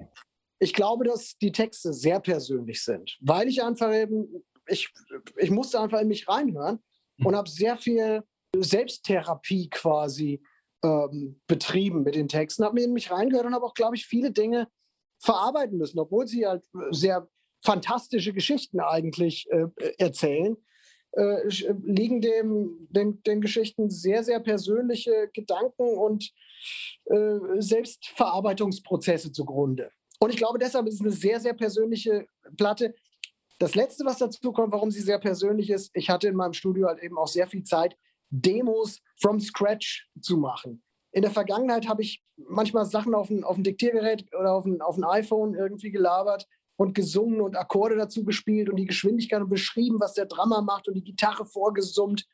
ich 0.59 0.73
glaube, 0.73 1.05
dass 1.05 1.37
die 1.37 1.51
Texte 1.51 1.93
sehr 1.93 2.19
persönlich 2.19 2.83
sind, 2.83 3.17
weil 3.21 3.47
ich 3.47 3.63
einfach 3.63 3.93
eben, 3.93 4.43
ich, 4.67 4.91
ich 5.37 5.51
musste 5.51 5.79
einfach 5.79 6.01
in 6.01 6.07
mich 6.07 6.27
reinhören 6.27 6.79
und 7.19 7.27
hm. 7.27 7.35
habe 7.35 7.49
sehr 7.49 7.77
viel 7.77 8.23
Selbsttherapie 8.57 9.69
quasi 9.69 10.41
ähm, 10.83 11.41
betrieben 11.47 12.03
mit 12.03 12.15
den 12.15 12.27
Texten, 12.27 12.63
habe 12.63 12.75
mir 12.75 12.85
in 12.85 12.93
mich 12.93 13.11
reingehört 13.11 13.45
und 13.45 13.53
habe 13.53 13.65
auch, 13.65 13.73
glaube 13.73 13.95
ich, 13.95 14.05
viele 14.05 14.31
Dinge 14.31 14.67
verarbeiten 15.19 15.77
müssen, 15.77 15.99
obwohl 15.99 16.27
sie 16.27 16.45
halt 16.45 16.63
sehr 16.91 17.27
fantastische 17.63 18.33
Geschichten 18.33 18.79
eigentlich 18.79 19.49
äh, 19.49 19.67
erzählen, 19.97 20.55
äh, 21.15 21.47
liegen 21.83 22.21
dem, 22.21 22.87
den, 22.89 23.23
den, 23.23 23.41
Geschichten 23.41 23.89
sehr, 23.89 24.23
sehr 24.23 24.39
persönliche 24.39 25.29
Gedanken 25.33 25.97
und 25.97 26.31
äh, 27.05 27.39
Selbstverarbeitungsprozesse 27.59 29.31
zugrunde. 29.31 29.91
Und 30.19 30.29
ich 30.29 30.37
glaube, 30.37 30.59
deshalb 30.59 30.87
ist 30.87 30.95
es 30.95 31.01
eine 31.01 31.11
sehr, 31.11 31.39
sehr 31.39 31.53
persönliche 31.53 32.27
Platte. 32.57 32.95
Das 33.59 33.75
Letzte, 33.75 34.05
was 34.05 34.17
dazu 34.17 34.51
kommt, 34.51 34.73
warum 34.73 34.91
sie 34.91 35.01
sehr 35.01 35.19
persönlich 35.19 35.69
ist, 35.69 35.89
ich 35.93 36.09
hatte 36.09 36.27
in 36.27 36.35
meinem 36.35 36.53
Studio 36.53 36.87
halt 36.87 37.01
eben 37.01 37.17
auch 37.17 37.27
sehr 37.27 37.47
viel 37.47 37.63
Zeit, 37.63 37.95
Demos 38.29 39.01
from 39.21 39.39
scratch 39.39 40.09
zu 40.19 40.37
machen. 40.37 40.83
In 41.11 41.21
der 41.21 41.31
Vergangenheit 41.31 41.87
habe 41.87 42.01
ich 42.01 42.21
manchmal 42.35 42.85
Sachen 42.85 43.15
auf 43.15 43.29
ein, 43.29 43.45
auf 43.45 43.55
Diktiergerät 43.57 44.25
oder 44.37 44.53
auf 44.53 44.65
ein, 44.65 44.81
auf 44.81 45.01
iPhone 45.01 45.53
irgendwie 45.53 45.91
gelabert 45.91 46.45
und 46.77 46.93
gesungen 46.93 47.41
und 47.41 47.55
Akkorde 47.55 47.95
dazu 47.95 48.23
gespielt 48.23 48.69
und 48.69 48.75
die 48.75 48.85
Geschwindigkeit 48.85 49.41
und 49.41 49.49
beschrieben, 49.49 49.99
was 49.99 50.13
der 50.13 50.25
Drummer 50.25 50.61
macht 50.61 50.87
und 50.87 50.95
die 50.95 51.03
Gitarre 51.03 51.45
vorgesummt. 51.45 52.25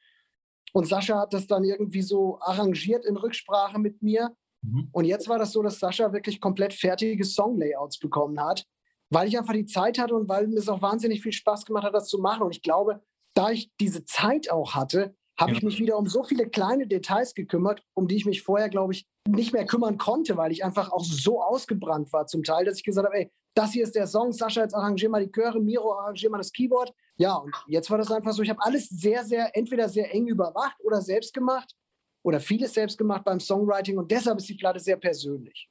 Und 0.73 0.87
Sascha 0.87 1.19
hat 1.19 1.33
das 1.33 1.47
dann 1.47 1.63
irgendwie 1.63 2.01
so 2.01 2.39
arrangiert 2.41 3.05
in 3.05 3.17
Rücksprache 3.17 3.77
mit 3.77 4.01
mir. 4.01 4.35
Mhm. 4.61 4.89
Und 4.91 5.05
jetzt 5.05 5.27
war 5.27 5.37
das 5.37 5.51
so, 5.51 5.61
dass 5.61 5.79
Sascha 5.79 6.13
wirklich 6.13 6.39
komplett 6.39 6.73
fertige 6.73 7.23
Songlayouts 7.23 7.99
bekommen 7.99 8.39
hat, 8.41 8.65
weil 9.09 9.27
ich 9.27 9.37
einfach 9.37 9.53
die 9.53 9.65
Zeit 9.65 9.99
hatte 9.99 10.15
und 10.15 10.29
weil 10.29 10.51
es 10.53 10.69
auch 10.69 10.81
wahnsinnig 10.81 11.21
viel 11.21 11.33
Spaß 11.33 11.65
gemacht 11.65 11.83
hat, 11.83 11.93
das 11.93 12.07
zu 12.07 12.19
machen. 12.19 12.43
Und 12.43 12.55
ich 12.55 12.61
glaube, 12.61 13.01
da 13.33 13.51
ich 13.51 13.71
diese 13.79 14.05
Zeit 14.05 14.49
auch 14.49 14.73
hatte, 14.73 15.15
habe 15.39 15.51
ja. 15.51 15.57
ich 15.57 15.63
mich 15.63 15.79
wieder 15.79 15.97
um 15.97 16.07
so 16.07 16.23
viele 16.23 16.47
kleine 16.47 16.87
Details 16.87 17.33
gekümmert, 17.33 17.83
um 17.93 18.07
die 18.07 18.15
ich 18.15 18.25
mich 18.25 18.43
vorher, 18.43 18.69
glaube 18.69 18.93
ich, 18.93 19.07
nicht 19.27 19.53
mehr 19.53 19.65
kümmern 19.65 19.97
konnte, 19.97 20.37
weil 20.37 20.51
ich 20.51 20.63
einfach 20.63 20.91
auch 20.91 21.03
so 21.03 21.41
ausgebrannt 21.41 22.11
war 22.13 22.27
zum 22.27 22.43
Teil, 22.43 22.65
dass 22.65 22.77
ich 22.77 22.83
gesagt 22.83 23.05
habe, 23.05 23.17
ey, 23.17 23.31
das 23.55 23.71
hier 23.71 23.83
ist 23.83 23.95
der 23.95 24.07
Song, 24.07 24.31
Sascha, 24.31 24.61
jetzt 24.61 24.75
arrangier 24.75 25.09
mal 25.09 25.25
die 25.25 25.31
Chöre, 25.31 25.59
Miro, 25.59 25.93
arrangier 25.93 26.29
mal 26.29 26.37
das 26.37 26.51
Keyboard. 26.51 26.93
Ja, 27.17 27.35
und 27.35 27.53
jetzt 27.67 27.89
war 27.89 27.97
das 27.97 28.11
einfach 28.11 28.33
so, 28.33 28.43
ich 28.43 28.49
habe 28.49 28.63
alles 28.63 28.87
sehr, 28.89 29.23
sehr, 29.23 29.55
entweder 29.55 29.89
sehr 29.89 30.13
eng 30.13 30.27
überwacht 30.27 30.77
oder 30.83 31.01
selbst 31.01 31.33
gemacht 31.33 31.75
oder 32.23 32.39
vieles 32.39 32.73
selbst 32.73 32.97
gemacht 32.97 33.23
beim 33.23 33.39
Songwriting 33.39 33.97
und 33.97 34.11
deshalb 34.11 34.37
ist 34.37 34.49
die 34.49 34.55
Platte 34.55 34.79
sehr 34.79 34.97
persönlich. 34.97 35.70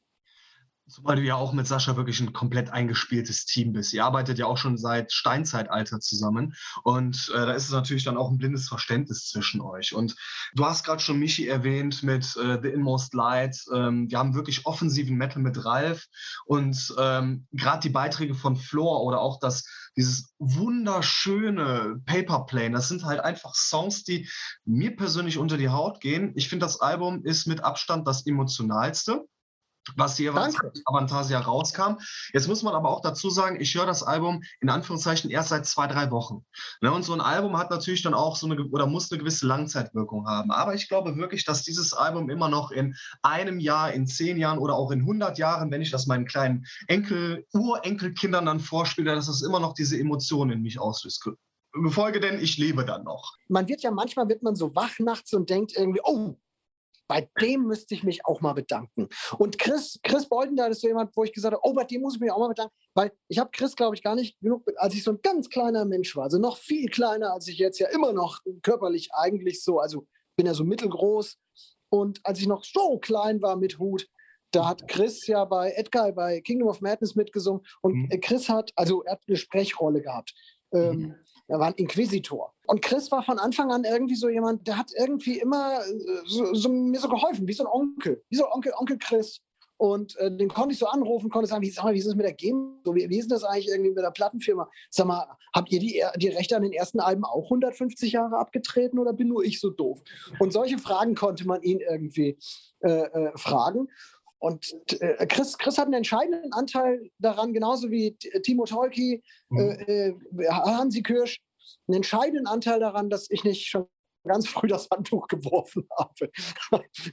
Zumal 0.90 1.16
du 1.16 1.22
ja 1.22 1.36
auch 1.36 1.52
mit 1.52 1.66
Sascha 1.66 1.96
wirklich 1.96 2.20
ein 2.20 2.32
komplett 2.32 2.70
eingespieltes 2.70 3.44
Team 3.44 3.72
bist. 3.72 3.92
Ihr 3.92 4.04
arbeitet 4.04 4.38
ja 4.38 4.46
auch 4.46 4.58
schon 4.58 4.76
seit 4.76 5.12
Steinzeitalter 5.12 6.00
zusammen 6.00 6.54
und 6.82 7.30
äh, 7.34 7.46
da 7.46 7.52
ist 7.52 7.64
es 7.64 7.70
natürlich 7.70 8.04
dann 8.04 8.16
auch 8.16 8.28
ein 8.28 8.38
blindes 8.38 8.68
Verständnis 8.68 9.28
zwischen 9.28 9.60
euch. 9.60 9.94
Und 9.94 10.16
du 10.54 10.64
hast 10.64 10.84
gerade 10.84 11.00
schon 11.00 11.18
Michi 11.18 11.46
erwähnt 11.46 12.02
mit 12.02 12.36
äh, 12.36 12.58
The 12.60 12.68
Inmost 12.68 13.14
Light. 13.14 13.56
Ähm, 13.72 14.10
wir 14.10 14.18
haben 14.18 14.34
wirklich 14.34 14.66
offensiven 14.66 15.16
Metal 15.16 15.40
mit 15.40 15.64
Ralf 15.64 16.06
und 16.44 16.92
ähm, 16.98 17.46
gerade 17.52 17.82
die 17.82 17.90
Beiträge 17.90 18.34
von 18.34 18.56
Floor 18.56 19.04
oder 19.04 19.20
auch 19.20 19.38
das 19.38 19.64
dieses 19.96 20.32
wunderschöne 20.38 22.00
Paperplane, 22.06 22.70
das 22.70 22.88
sind 22.88 23.04
halt 23.04 23.20
einfach 23.20 23.54
Songs, 23.54 24.04
die 24.04 24.28
mir 24.64 24.96
persönlich 24.96 25.36
unter 25.36 25.56
die 25.56 25.68
Haut 25.68 26.00
gehen. 26.00 26.32
Ich 26.36 26.48
finde, 26.48 26.64
das 26.64 26.80
Album 26.80 27.24
ist 27.24 27.46
mit 27.46 27.64
Abstand 27.64 28.06
das 28.06 28.24
emotionalste 28.26 29.26
was 29.96 30.16
hier 30.16 30.34
Avantasia 30.34 31.40
rauskam. 31.40 31.94
Jetzt 32.32 32.48
muss 32.48 32.62
man 32.62 32.74
aber 32.74 32.90
auch 32.90 33.00
dazu 33.00 33.30
sagen, 33.30 33.60
ich 33.60 33.74
höre 33.74 33.86
das 33.86 34.02
Album 34.02 34.42
in 34.60 34.68
Anführungszeichen 34.68 35.30
erst 35.30 35.50
seit 35.50 35.66
zwei, 35.66 35.86
drei 35.86 36.10
Wochen. 36.10 36.44
Ne, 36.80 36.92
und 36.92 37.04
so 37.04 37.12
ein 37.12 37.20
Album 37.20 37.56
hat 37.56 37.70
natürlich 37.70 38.02
dann 38.02 38.14
auch 38.14 38.36
so 38.36 38.46
eine 38.46 38.64
oder 38.66 38.86
muss 38.86 39.10
eine 39.10 39.18
gewisse 39.18 39.46
Langzeitwirkung 39.46 40.26
haben. 40.26 40.50
Aber 40.50 40.74
ich 40.74 40.88
glaube 40.88 41.16
wirklich, 41.16 41.44
dass 41.44 41.62
dieses 41.62 41.92
Album 41.92 42.30
immer 42.30 42.48
noch 42.48 42.70
in 42.70 42.94
einem 43.22 43.60
Jahr, 43.60 43.92
in 43.92 44.06
zehn 44.06 44.36
Jahren 44.36 44.58
oder 44.58 44.74
auch 44.74 44.90
in 44.90 45.00
100 45.00 45.38
Jahren, 45.38 45.70
wenn 45.70 45.82
ich 45.82 45.90
das 45.90 46.06
meinen 46.06 46.26
kleinen 46.26 46.64
Enkel, 46.86 47.46
Urenkelkindern 47.52 48.46
dann 48.46 48.60
vorspiele, 48.60 49.14
dass 49.14 49.26
das 49.26 49.42
immer 49.42 49.60
noch 49.60 49.74
diese 49.74 49.98
Emotionen 49.98 50.52
in 50.52 50.62
mich 50.62 50.80
auslöst. 50.80 51.28
Befolge 51.72 52.20
denn, 52.20 52.40
ich 52.40 52.58
lebe 52.58 52.84
dann 52.84 53.04
noch. 53.04 53.34
Man 53.48 53.68
wird 53.68 53.82
ja 53.82 53.90
manchmal 53.90 54.28
wird 54.28 54.42
man 54.42 54.56
so 54.56 54.74
wach 54.74 54.98
nachts 54.98 55.32
und 55.32 55.50
denkt 55.50 55.72
irgendwie, 55.76 56.00
oh, 56.02 56.36
bei 57.10 57.28
dem 57.40 57.64
müsste 57.64 57.92
ich 57.92 58.04
mich 58.04 58.24
auch 58.24 58.40
mal 58.40 58.52
bedanken. 58.52 59.08
Und 59.36 59.58
Chris, 59.58 59.98
Chris 60.04 60.28
Boldendahl 60.28 60.70
ist 60.70 60.80
so 60.80 60.86
jemand, 60.86 61.10
wo 61.16 61.24
ich 61.24 61.32
gesagt 61.32 61.52
habe, 61.52 61.62
oh, 61.64 61.72
bei 61.72 61.82
dem 61.82 62.02
muss 62.02 62.14
ich 62.14 62.20
mich 62.20 62.30
auch 62.30 62.38
mal 62.38 62.46
bedanken, 62.46 62.72
weil 62.94 63.10
ich 63.26 63.40
habe 63.40 63.50
Chris, 63.52 63.74
glaube 63.74 63.96
ich, 63.96 64.02
gar 64.04 64.14
nicht 64.14 64.38
genug, 64.38 64.62
als 64.76 64.94
ich 64.94 65.02
so 65.02 65.10
ein 65.10 65.18
ganz 65.20 65.50
kleiner 65.50 65.84
Mensch 65.84 66.14
war, 66.14 66.22
also 66.22 66.38
noch 66.38 66.56
viel 66.56 66.88
kleiner, 66.88 67.32
als 67.32 67.48
ich 67.48 67.58
jetzt 67.58 67.80
ja 67.80 67.88
immer 67.88 68.12
noch 68.12 68.38
körperlich 68.62 69.08
eigentlich 69.12 69.64
so, 69.64 69.80
also 69.80 70.06
bin 70.36 70.46
ja 70.46 70.54
so 70.54 70.62
mittelgroß. 70.62 71.36
Und 71.88 72.20
als 72.22 72.38
ich 72.38 72.46
noch 72.46 72.62
so 72.62 73.00
klein 73.00 73.42
war 73.42 73.56
mit 73.56 73.80
Hut, 73.80 74.06
da 74.52 74.68
hat 74.68 74.86
Chris 74.86 75.26
ja 75.26 75.44
bei 75.46 75.72
Edgar 75.72 76.12
bei 76.12 76.40
Kingdom 76.40 76.68
of 76.68 76.80
Madness 76.80 77.16
mitgesungen 77.16 77.62
und 77.82 77.94
mhm. 77.94 78.20
Chris 78.20 78.48
hat, 78.48 78.70
also 78.76 79.02
er 79.02 79.14
hat 79.14 79.22
eine 79.26 79.36
Sprechrolle 79.36 80.00
gehabt. 80.00 80.32
Ähm, 80.72 80.96
mhm. 80.96 81.14
Er 81.50 81.58
war 81.58 81.66
ein 81.66 81.74
Inquisitor. 81.74 82.54
Und 82.66 82.80
Chris 82.80 83.10
war 83.10 83.24
von 83.24 83.40
Anfang 83.40 83.72
an 83.72 83.82
irgendwie 83.82 84.14
so 84.14 84.28
jemand, 84.28 84.68
der 84.68 84.78
hat 84.78 84.92
irgendwie 84.96 85.38
immer 85.40 85.80
äh, 85.80 86.22
so, 86.24 86.54
so, 86.54 86.68
mir 86.68 87.00
so 87.00 87.08
geholfen, 87.08 87.48
wie 87.48 87.52
so 87.52 87.64
ein 87.64 87.70
Onkel, 87.70 88.22
wie 88.28 88.36
so 88.36 88.44
ein 88.46 88.52
Onkel, 88.52 88.72
Onkel 88.78 88.98
Chris. 88.98 89.40
Und 89.76 90.16
äh, 90.18 90.30
den 90.30 90.48
konnte 90.48 90.74
ich 90.74 90.78
so 90.78 90.86
anrufen, 90.86 91.28
konnte 91.28 91.48
sagen, 91.48 91.62
wie, 91.62 91.70
sag 91.70 91.84
mal, 91.84 91.94
wie 91.94 91.98
ist 91.98 92.06
es 92.06 92.14
mit 92.14 92.24
der 92.24 92.34
Game? 92.34 92.80
So, 92.84 92.94
wie, 92.94 93.08
wie 93.08 93.18
ist 93.18 93.32
das 93.32 93.42
eigentlich 93.42 93.68
irgendwie 93.68 93.90
mit 93.90 94.04
der 94.04 94.10
Plattenfirma? 94.12 94.68
Sag 94.90 95.06
mal, 95.06 95.26
habt 95.52 95.72
ihr 95.72 95.80
die, 95.80 96.04
die 96.16 96.28
Rechte 96.28 96.54
an 96.54 96.62
den 96.62 96.72
ersten 96.72 97.00
Alben 97.00 97.24
auch 97.24 97.44
150 97.44 98.12
Jahre 98.12 98.36
abgetreten 98.36 98.98
oder 98.98 99.12
bin 99.12 99.28
nur 99.28 99.42
ich 99.42 99.58
so 99.58 99.70
doof? 99.70 100.00
Und 100.38 100.52
solche 100.52 100.78
Fragen 100.78 101.16
konnte 101.16 101.46
man 101.46 101.62
ihn 101.62 101.80
irgendwie 101.80 102.38
äh, 102.80 102.88
äh, 102.90 103.32
fragen. 103.36 103.88
Und 104.40 104.74
äh, 105.00 105.26
Chris, 105.26 105.56
Chris 105.58 105.76
hat 105.78 105.84
einen 105.84 105.94
entscheidenden 105.94 106.52
Anteil 106.52 107.10
daran, 107.18 107.52
genauso 107.52 107.90
wie 107.90 108.16
Timo 108.42 108.64
Tolki, 108.64 109.22
mhm. 109.50 109.58
äh, 109.58 110.08
äh 110.08 110.48
Hansi 110.48 111.02
Kirsch, 111.02 111.42
einen 111.86 111.96
entscheidenden 111.96 112.46
Anteil 112.46 112.80
daran, 112.80 113.10
dass 113.10 113.30
ich 113.30 113.44
nicht 113.44 113.66
schon 113.66 113.86
ganz 114.24 114.48
früh 114.48 114.66
das 114.66 114.88
Handtuch 114.90 115.28
geworfen 115.28 115.86
habe. 115.98 116.30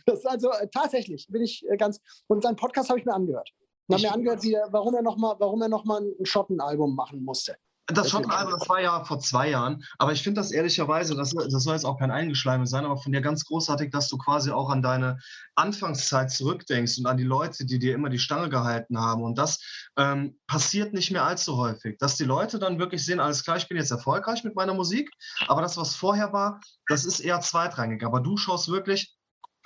Das 0.06 0.26
also 0.26 0.52
äh, 0.52 0.68
tatsächlich, 0.70 1.28
bin 1.30 1.42
ich 1.42 1.66
äh, 1.70 1.78
ganz. 1.78 2.02
Und 2.28 2.44
seinen 2.44 2.56
Podcast 2.56 2.90
habe 2.90 3.00
ich 3.00 3.06
mir 3.06 3.13
angehört. 3.13 3.52
Und 3.88 3.96
habe 3.96 4.04
mir 4.04 4.13
angehört, 4.13 4.44
wie, 4.44 4.54
warum 4.70 4.96
er 4.96 5.02
nochmal 5.02 5.38
noch 5.70 5.86
ein 5.86 6.26
Schottenalbum 6.26 6.96
machen 6.96 7.24
musste. 7.24 7.58
Das 7.88 8.10
schon, 8.10 8.30
also 8.30 8.52
das 8.58 8.67
war 8.67 8.82
ja 8.82 9.06
vor 9.06 9.19
zwei 9.19 9.50
Jahren, 9.50 9.82
aber 9.97 10.12
ich 10.12 10.21
finde 10.21 10.41
das 10.41 10.52
ehrlicherweise, 10.52 11.15
das, 11.15 11.32
das 11.32 11.63
soll 11.63 11.73
jetzt 11.73 11.86
auch 11.86 11.97
kein 11.97 12.12
Eingeschleime 12.12 12.67
sein, 12.67 12.84
aber 12.84 12.97
von 12.97 13.13
dir 13.13 13.21
ganz 13.21 13.45
großartig, 13.45 13.91
dass 13.91 14.10
du 14.10 14.17
quasi 14.17 14.52
auch 14.52 14.69
an 14.69 14.82
deine 14.82 15.19
Anfangszeit 15.56 16.30
zurückdenkst 16.30 16.97
und 16.97 17.06
an 17.06 17.15
die 17.15 17.23
Leute, 17.23 17.65
die 17.65 17.80
dir 17.80 17.95
immer 17.95 18.10
die 18.10 18.19
Stange 18.19 18.50
gehalten 18.50 19.00
haben. 19.00 19.23
Und 19.23 19.38
das 19.38 19.60
ähm, 19.95 20.38
passiert 20.47 20.93
nicht 20.93 21.12
mehr 21.12 21.23
allzu 21.23 21.56
häufig, 21.56 21.97
dass 21.97 22.17
die 22.17 22.26
Leute 22.26 22.60
dann 22.60 22.78
wirklich 22.78 23.06
sehen, 23.06 23.21
alles 23.21 23.45
klar, 23.45 23.56
ich 23.56 23.69
bin 23.69 23.78
jetzt 23.78 23.91
erfolgreich 23.91 24.43
mit 24.43 24.56
meiner 24.56 24.73
Musik, 24.73 25.10
aber 25.47 25.62
das, 25.62 25.78
was 25.78 25.95
vorher 25.95 26.34
war, 26.34 26.60
das 26.88 27.06
ist 27.06 27.21
eher 27.21 27.39
zweitrangig. 27.39 28.04
Aber 28.04 28.19
du 28.19 28.36
schaust 28.36 28.67
wirklich 28.67 29.15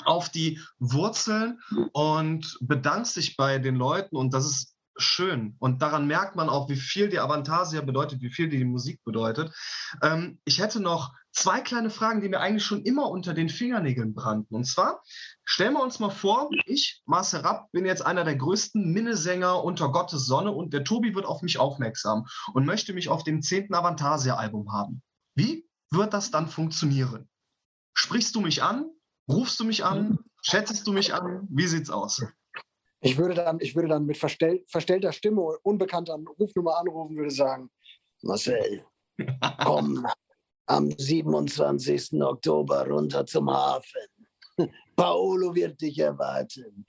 auf 0.06 0.30
die 0.30 0.60
Wurzeln 0.80 1.60
und 1.94 2.58
bedankst 2.62 3.16
dich 3.16 3.36
bei 3.36 3.58
den 3.58 3.76
Leuten 3.76 4.16
und 4.16 4.34
das 4.34 4.46
ist 4.46 4.71
schön. 4.98 5.56
Und 5.60 5.82
daran 5.82 6.08
merkt 6.08 6.36
man 6.36 6.50
auch, 6.50 6.70
wie 6.70 6.76
viel 6.76 7.10
die 7.10 7.20
Avantasia 7.20 7.82
bedeutet, 7.82 8.22
wie 8.22 8.30
viel 8.30 8.50
die 8.50 8.64
Musik 8.66 9.04
bedeutet. 9.04 9.54
Ähm, 10.02 10.40
ich 10.46 10.60
hätte 10.60 10.80
noch 10.80 11.14
zwei 11.32 11.62
kleine 11.62 11.90
Fragen, 11.90 12.22
die 12.22 12.30
mir 12.30 12.40
eigentlich 12.40 12.66
schon 12.66 12.84
immer 12.84 13.10
unter 13.10 13.34
den 13.34 13.50
Fingernägeln 13.50 14.14
brannten. 14.14 14.56
Und 14.56 14.66
zwar, 14.66 15.02
stellen 15.44 15.74
wir 15.74 15.84
uns 15.84 16.00
mal 16.00 16.10
vor, 16.10 16.50
ich, 16.66 17.02
Marcel 17.06 17.42
Rapp, 17.42 17.72
bin 17.72 17.86
jetzt 17.86 18.06
einer 18.06 18.24
der 18.24 18.36
größten 18.36 18.92
Minnesänger 18.92 19.64
unter 19.64 19.92
Gottes 19.92 20.26
Sonne 20.26 20.52
und 20.52 20.74
der 20.74 20.84
Tobi 20.84 21.16
wird 21.16 21.26
auf 21.26 21.42
mich 21.42 21.60
aufmerksam 21.60 22.26
und 22.54 22.66
möchte 22.66 22.94
mich 22.94 23.10
auf 23.10 23.24
dem 23.24 23.42
zehnten 23.42 23.74
Avantasia-Album 23.74 24.72
haben. 24.72 25.02
Wie 25.36 25.68
wird 25.90 26.14
das 26.14 26.32
dann 26.32 26.48
funktionieren? 26.48 27.30
Sprichst 27.94 28.36
du 28.36 28.42
mich 28.42 28.64
an? 28.64 28.90
Rufst 29.28 29.60
du 29.60 29.64
mich 29.64 29.86
an? 29.86 30.20
Schätzest 30.42 30.88
du 30.88 30.92
mich 30.92 31.14
an? 31.14 31.48
Wie 31.50 31.68
sieht's 31.68 31.90
aus? 31.90 32.22
Ich 33.02 33.18
würde 33.18 33.34
dann, 33.34 33.60
ich 33.60 33.76
würde 33.76 33.88
dann 33.88 34.06
mit 34.06 34.18
verstell, 34.18 34.64
verstellter 34.68 35.12
Stimme, 35.12 35.42
unbekannter 35.64 36.20
Rufnummer 36.40 36.78
anrufen, 36.78 37.18
würde 37.18 37.32
sagen, 37.32 37.70
Marcel, 38.22 38.86
komm 39.64 40.06
am 40.68 40.92
27. 40.92 42.22
Oktober 42.22 42.88
runter 42.88 43.26
zum 43.26 43.52
Hafen. 43.52 44.08
Paolo 44.96 45.56
wird 45.56 45.82
dich 45.82 45.98
erwarten. 45.98 46.86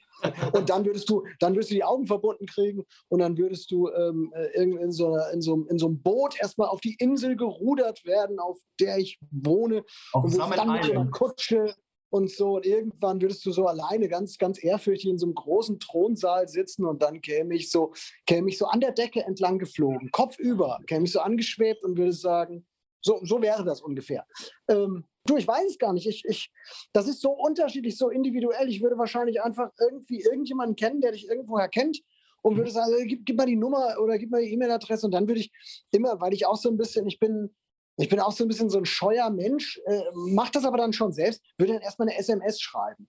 Und 0.52 0.68
dann 0.68 0.84
würdest 0.84 1.08
du, 1.08 1.24
dann 1.40 1.54
würdest 1.54 1.70
du 1.70 1.74
die 1.74 1.84
Augen 1.84 2.06
verbunden 2.06 2.46
kriegen 2.46 2.84
und 3.08 3.20
dann 3.20 3.36
würdest 3.36 3.70
du 3.70 3.90
ähm, 3.90 4.32
äh, 4.34 4.62
in, 4.62 4.92
so 4.92 5.12
einer, 5.12 5.30
in, 5.30 5.40
so, 5.40 5.66
in 5.68 5.78
so 5.78 5.86
einem 5.86 6.00
Boot 6.00 6.38
erstmal 6.38 6.68
auf 6.68 6.80
die 6.80 6.94
Insel 6.94 7.36
gerudert 7.36 8.04
werden, 8.04 8.38
auf 8.38 8.58
der 8.78 8.98
ich 8.98 9.18
wohne. 9.30 9.82
Auf 10.12 10.24
und 10.24 10.38
dann 10.38 10.72
mit 10.72 10.84
so 10.84 10.92
einer 10.92 11.10
Kutsche 11.10 11.74
und 12.12 12.30
so. 12.30 12.56
Und 12.56 12.66
irgendwann 12.66 13.20
würdest 13.20 13.44
du 13.46 13.52
so 13.52 13.66
alleine 13.66 14.06
ganz, 14.06 14.36
ganz 14.36 14.62
ehrfürchtig 14.62 15.10
in 15.10 15.18
so 15.18 15.26
einem 15.26 15.34
großen 15.34 15.80
Thronsaal 15.80 16.46
sitzen 16.46 16.84
und 16.84 17.02
dann 17.02 17.22
käme 17.22 17.54
ich 17.54 17.70
so, 17.70 17.92
käme 18.26 18.50
ich 18.50 18.58
so 18.58 18.66
an 18.66 18.80
der 18.80 18.92
Decke 18.92 19.22
entlang 19.24 19.58
geflogen, 19.58 20.10
kopfüber, 20.10 20.78
käme 20.86 21.06
ich 21.06 21.12
so 21.12 21.20
angeschwebt 21.20 21.82
und 21.82 21.96
würde 21.96 22.12
sagen, 22.12 22.66
so, 23.00 23.20
so 23.24 23.40
wäre 23.40 23.64
das 23.64 23.80
ungefähr. 23.80 24.26
Ähm, 24.68 25.04
du, 25.24 25.36
ich 25.38 25.48
weiß 25.48 25.70
es 25.70 25.78
gar 25.78 25.92
nicht. 25.92 26.06
Ich, 26.06 26.24
ich, 26.26 26.52
das 26.92 27.08
ist 27.08 27.20
so 27.20 27.30
unterschiedlich, 27.30 27.96
so 27.96 28.10
individuell. 28.10 28.68
Ich 28.68 28.82
würde 28.82 28.98
wahrscheinlich 28.98 29.42
einfach 29.42 29.70
irgendwie 29.80 30.20
irgendjemanden 30.20 30.76
kennen, 30.76 31.00
der 31.00 31.12
dich 31.12 31.26
irgendwoher 31.26 31.68
kennt 31.68 32.02
und 32.42 32.56
würde 32.56 32.70
mhm. 32.70 32.74
sagen, 32.74 33.08
gib, 33.08 33.24
gib 33.24 33.36
mal 33.38 33.46
die 33.46 33.56
Nummer 33.56 33.96
oder 34.00 34.18
gib 34.18 34.30
mal 34.30 34.42
die 34.42 34.52
E-Mail-Adresse 34.52 35.06
und 35.06 35.12
dann 35.12 35.26
würde 35.26 35.40
ich 35.40 35.50
immer, 35.90 36.20
weil 36.20 36.34
ich 36.34 36.46
auch 36.46 36.56
so 36.56 36.68
ein 36.68 36.76
bisschen, 36.76 37.06
ich 37.06 37.18
bin, 37.18 37.54
ich 37.96 38.08
bin 38.08 38.20
auch 38.20 38.32
so 38.32 38.44
ein 38.44 38.48
bisschen 38.48 38.70
so 38.70 38.78
ein 38.78 38.86
scheuer 38.86 39.30
Mensch, 39.30 39.80
äh, 39.86 40.02
mache 40.14 40.52
das 40.52 40.64
aber 40.64 40.78
dann 40.78 40.92
schon 40.92 41.12
selbst, 41.12 41.42
würde 41.58 41.74
dann 41.74 41.82
erstmal 41.82 42.08
eine 42.08 42.18
SMS 42.18 42.60
schreiben 42.60 43.08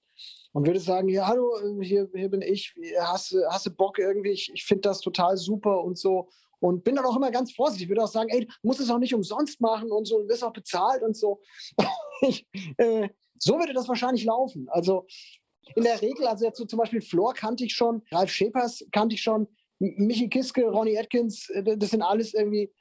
und 0.51 0.67
würde 0.67 0.79
sagen, 0.79 1.07
ja, 1.09 1.27
hallo, 1.27 1.57
äh, 1.57 1.85
hier, 1.85 2.09
hier 2.13 2.29
bin 2.29 2.41
ich, 2.41 2.75
hast, 2.99 3.35
hast 3.49 3.65
du 3.65 3.71
Bock 3.71 3.97
irgendwie, 3.99 4.31
ich, 4.31 4.51
ich 4.53 4.65
finde 4.65 4.81
das 4.81 4.99
total 4.99 5.37
super 5.37 5.83
und 5.83 5.97
so. 5.97 6.29
Und 6.59 6.85
bin 6.85 6.95
dann 6.95 7.05
auch 7.05 7.17
immer 7.17 7.29
ganz 7.29 7.51
vorsichtig. 7.51 7.83
Ich 7.83 7.89
würde 7.89 8.03
auch 8.03 8.07
sagen, 8.07 8.29
ey, 8.29 8.45
du 8.45 8.53
musst 8.61 8.79
es 8.79 8.89
auch 8.89 8.97
nicht 8.97 9.13
umsonst 9.13 9.59
machen 9.59 9.91
und 9.91 10.05
so, 10.05 10.21
du 10.21 10.29
wirst 10.29 10.45
auch 10.45 10.53
bezahlt 10.53 11.03
und 11.03 11.17
so. 11.17 11.41
ich, 12.21 12.47
äh, 12.77 13.09
so 13.37 13.59
würde 13.59 13.73
das 13.73 13.89
wahrscheinlich 13.89 14.23
laufen. 14.23 14.67
Also 14.69 15.05
in 15.75 15.83
der 15.83 16.01
Regel, 16.01 16.25
also 16.25 16.45
jetzt 16.45 16.57
so 16.57 16.65
zum 16.65 16.79
Beispiel 16.79 17.01
Flor 17.01 17.33
kannte 17.33 17.65
ich 17.65 17.73
schon, 17.73 18.01
Ralf 18.11 18.31
Schepers 18.31 18.85
kannte 18.93 19.15
ich 19.15 19.21
schon, 19.21 19.47
Michi 19.79 20.29
Kiske, 20.29 20.63
Ronnie 20.63 20.97
Atkins, 20.97 21.49
äh, 21.49 21.77
das 21.77 21.89
sind 21.89 22.01
alles 22.01 22.33
irgendwie 22.33 22.71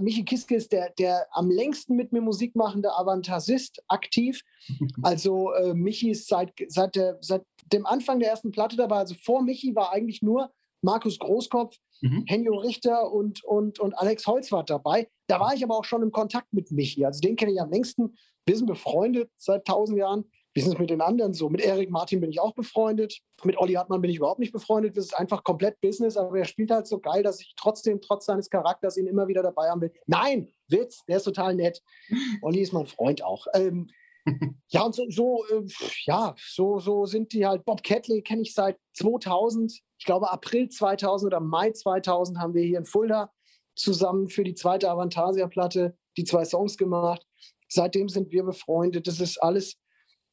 Michi 0.00 0.24
Kiske 0.24 0.54
ist 0.54 0.72
der, 0.72 0.90
der 0.98 1.26
am 1.32 1.50
längsten 1.50 1.96
mit 1.96 2.12
mir 2.12 2.20
Musik 2.20 2.54
machende 2.54 2.92
Avantasist 2.92 3.82
aktiv. 3.88 4.42
Also 5.02 5.52
äh, 5.52 5.74
Michi 5.74 6.10
ist 6.10 6.28
seit, 6.28 6.52
seit, 6.68 6.94
der, 6.94 7.18
seit 7.20 7.42
dem 7.72 7.86
Anfang 7.86 8.20
der 8.20 8.30
ersten 8.30 8.50
Platte 8.50 8.76
dabei. 8.76 8.98
Also 8.98 9.14
vor 9.14 9.42
Michi 9.42 9.74
war 9.74 9.92
eigentlich 9.92 10.22
nur 10.22 10.52
Markus 10.82 11.18
Großkopf, 11.18 11.76
mhm. 12.00 12.24
Henjo 12.26 12.56
Richter 12.58 13.12
und, 13.12 13.44
und, 13.44 13.78
und 13.78 13.94
Alex 13.94 14.26
Holzwart 14.26 14.70
dabei. 14.70 15.08
Da 15.26 15.40
war 15.40 15.54
ich 15.54 15.64
aber 15.64 15.76
auch 15.76 15.84
schon 15.84 16.02
im 16.02 16.12
Kontakt 16.12 16.52
mit 16.52 16.70
Michi. 16.70 17.04
Also 17.04 17.20
den 17.20 17.36
kenne 17.36 17.52
ich 17.52 17.60
am 17.60 17.70
längsten. 17.70 18.16
Wir 18.46 18.56
sind 18.56 18.66
befreundet 18.66 19.30
seit 19.36 19.64
tausend 19.64 19.98
Jahren. 19.98 20.24
Wie 20.52 20.60
ist 20.60 20.66
es 20.66 20.78
mit 20.78 20.90
den 20.90 21.00
anderen 21.00 21.32
so? 21.32 21.48
Mit 21.48 21.60
Erik 21.60 21.90
Martin 21.90 22.20
bin 22.20 22.30
ich 22.30 22.40
auch 22.40 22.54
befreundet. 22.54 23.20
Mit 23.44 23.56
Olli 23.58 23.74
Hartmann 23.74 24.00
bin 24.00 24.10
ich 24.10 24.16
überhaupt 24.16 24.40
nicht 24.40 24.52
befreundet. 24.52 24.96
Das 24.96 25.04
ist 25.04 25.16
einfach 25.16 25.44
komplett 25.44 25.80
Business, 25.80 26.16
aber 26.16 26.38
er 26.38 26.44
spielt 26.44 26.70
halt 26.70 26.86
so 26.86 26.98
geil, 26.98 27.22
dass 27.22 27.40
ich 27.40 27.54
trotzdem, 27.56 28.00
trotz 28.00 28.26
seines 28.26 28.50
Charakters, 28.50 28.96
ihn 28.96 29.06
immer 29.06 29.28
wieder 29.28 29.42
dabei 29.42 29.70
haben 29.70 29.80
will. 29.80 29.92
Nein, 30.06 30.52
Witz, 30.68 31.04
der 31.06 31.18
ist 31.18 31.24
total 31.24 31.54
nett. 31.54 31.82
Olli 32.42 32.60
ist 32.60 32.72
mein 32.72 32.86
Freund 32.86 33.22
auch. 33.22 33.46
Ähm, 33.54 33.88
ja, 34.68 34.82
und 34.82 34.94
so, 34.94 35.04
so 35.08 35.44
äh, 35.46 35.62
ja, 36.04 36.34
so, 36.36 36.78
so 36.78 37.06
sind 37.06 37.32
die 37.32 37.46
halt. 37.46 37.64
Bob 37.64 37.82
Catley 37.82 38.22
kenne 38.22 38.42
ich 38.42 38.52
seit 38.52 38.76
2000. 38.94 39.72
Ich 39.98 40.04
glaube, 40.04 40.30
April 40.30 40.68
2000 40.68 41.32
oder 41.32 41.40
Mai 41.40 41.70
2000 41.70 42.38
haben 42.38 42.54
wir 42.54 42.62
hier 42.62 42.78
in 42.78 42.84
Fulda 42.84 43.30
zusammen 43.76 44.28
für 44.28 44.44
die 44.44 44.54
zweite 44.54 44.90
Avantasia-Platte 44.90 45.96
die 46.16 46.24
zwei 46.24 46.44
Songs 46.44 46.76
gemacht. 46.76 47.24
Seitdem 47.68 48.08
sind 48.08 48.32
wir 48.32 48.42
befreundet. 48.42 49.06
Das 49.06 49.20
ist 49.20 49.38
alles 49.38 49.76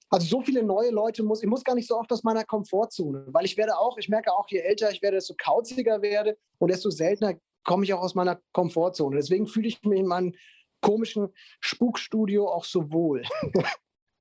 also 0.09 0.25
so 0.27 0.41
viele 0.41 0.63
neue 0.63 0.91
Leute 0.91 1.23
muss, 1.23 1.43
ich 1.43 1.49
muss 1.49 1.63
gar 1.63 1.75
nicht 1.75 1.87
so 1.87 1.97
oft 1.97 2.11
aus 2.11 2.23
meiner 2.23 2.43
Komfortzone, 2.43 3.25
weil 3.27 3.45
ich 3.45 3.57
werde 3.57 3.77
auch, 3.77 3.97
ich 3.97 4.09
merke 4.09 4.33
auch, 4.33 4.47
je 4.49 4.59
älter 4.59 4.91
ich 4.91 5.01
werde, 5.01 5.17
desto 5.17 5.35
kauziger 5.37 6.01
werde 6.01 6.37
und 6.59 6.69
desto 6.69 6.89
seltener 6.89 7.33
komme 7.63 7.83
ich 7.83 7.93
auch 7.93 8.01
aus 8.01 8.15
meiner 8.15 8.39
Komfortzone. 8.53 9.17
Deswegen 9.17 9.47
fühle 9.47 9.67
ich 9.67 9.83
mich 9.83 9.99
in 9.99 10.07
meinem 10.07 10.33
komischen 10.81 11.27
Spukstudio 11.59 12.47
auch 12.47 12.63
so 12.63 12.91
wohl. 12.91 13.23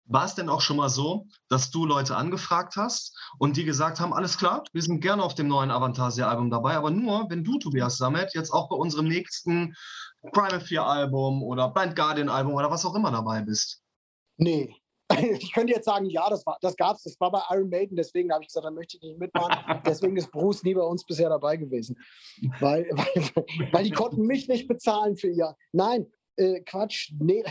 War 0.08 0.24
es 0.24 0.36
denn 0.36 0.48
auch 0.48 0.60
schon 0.60 0.76
mal 0.76 0.88
so, 0.88 1.26
dass 1.48 1.72
du 1.72 1.84
Leute 1.84 2.16
angefragt 2.16 2.76
hast 2.76 3.16
und 3.40 3.56
die 3.56 3.64
gesagt 3.64 3.98
haben, 3.98 4.12
alles 4.12 4.38
klar, 4.38 4.62
wir 4.72 4.82
sind 4.82 5.00
gerne 5.00 5.22
auf 5.22 5.34
dem 5.34 5.48
neuen 5.48 5.72
Avantasia-Album 5.72 6.48
dabei, 6.48 6.76
aber 6.76 6.92
nur, 6.92 7.28
wenn 7.28 7.42
du, 7.42 7.58
Tobias 7.58 7.96
Sammet, 7.96 8.32
jetzt 8.34 8.52
auch 8.52 8.68
bei 8.68 8.76
unserem 8.76 9.08
nächsten 9.08 9.74
Primal 10.32 10.60
4-Album 10.60 11.42
oder 11.42 11.70
Blind 11.70 11.96
Guardian-Album 11.96 12.54
oder 12.54 12.70
was 12.70 12.84
auch 12.84 12.94
immer 12.94 13.10
dabei 13.10 13.42
bist? 13.42 13.82
Nee, 14.36 14.76
ich 15.40 15.52
könnte 15.52 15.72
jetzt 15.72 15.84
sagen, 15.84 16.06
ja, 16.06 16.28
das, 16.28 16.44
das 16.60 16.76
gab 16.76 16.96
es, 16.96 17.04
das 17.04 17.20
war 17.20 17.30
bei 17.30 17.40
Iron 17.50 17.68
Maiden, 17.68 17.96
deswegen 17.96 18.32
habe 18.32 18.42
ich 18.42 18.48
gesagt, 18.48 18.66
da 18.66 18.70
möchte 18.70 18.96
ich 18.96 19.02
nicht 19.02 19.18
mitmachen. 19.18 19.80
Deswegen 19.86 20.16
ist 20.16 20.30
Bruce 20.30 20.64
nie 20.64 20.74
bei 20.74 20.82
uns 20.82 21.04
bisher 21.04 21.28
dabei 21.28 21.56
gewesen. 21.56 21.96
Weil, 22.60 22.88
weil, 22.90 23.46
weil 23.72 23.84
die 23.84 23.90
konnten 23.90 24.22
mich 24.22 24.48
nicht 24.48 24.66
bezahlen 24.66 25.16
für 25.16 25.28
ihr. 25.28 25.56
Nein, 25.72 26.10
äh, 26.36 26.60
Quatsch, 26.62 27.12
nee, 27.18 27.44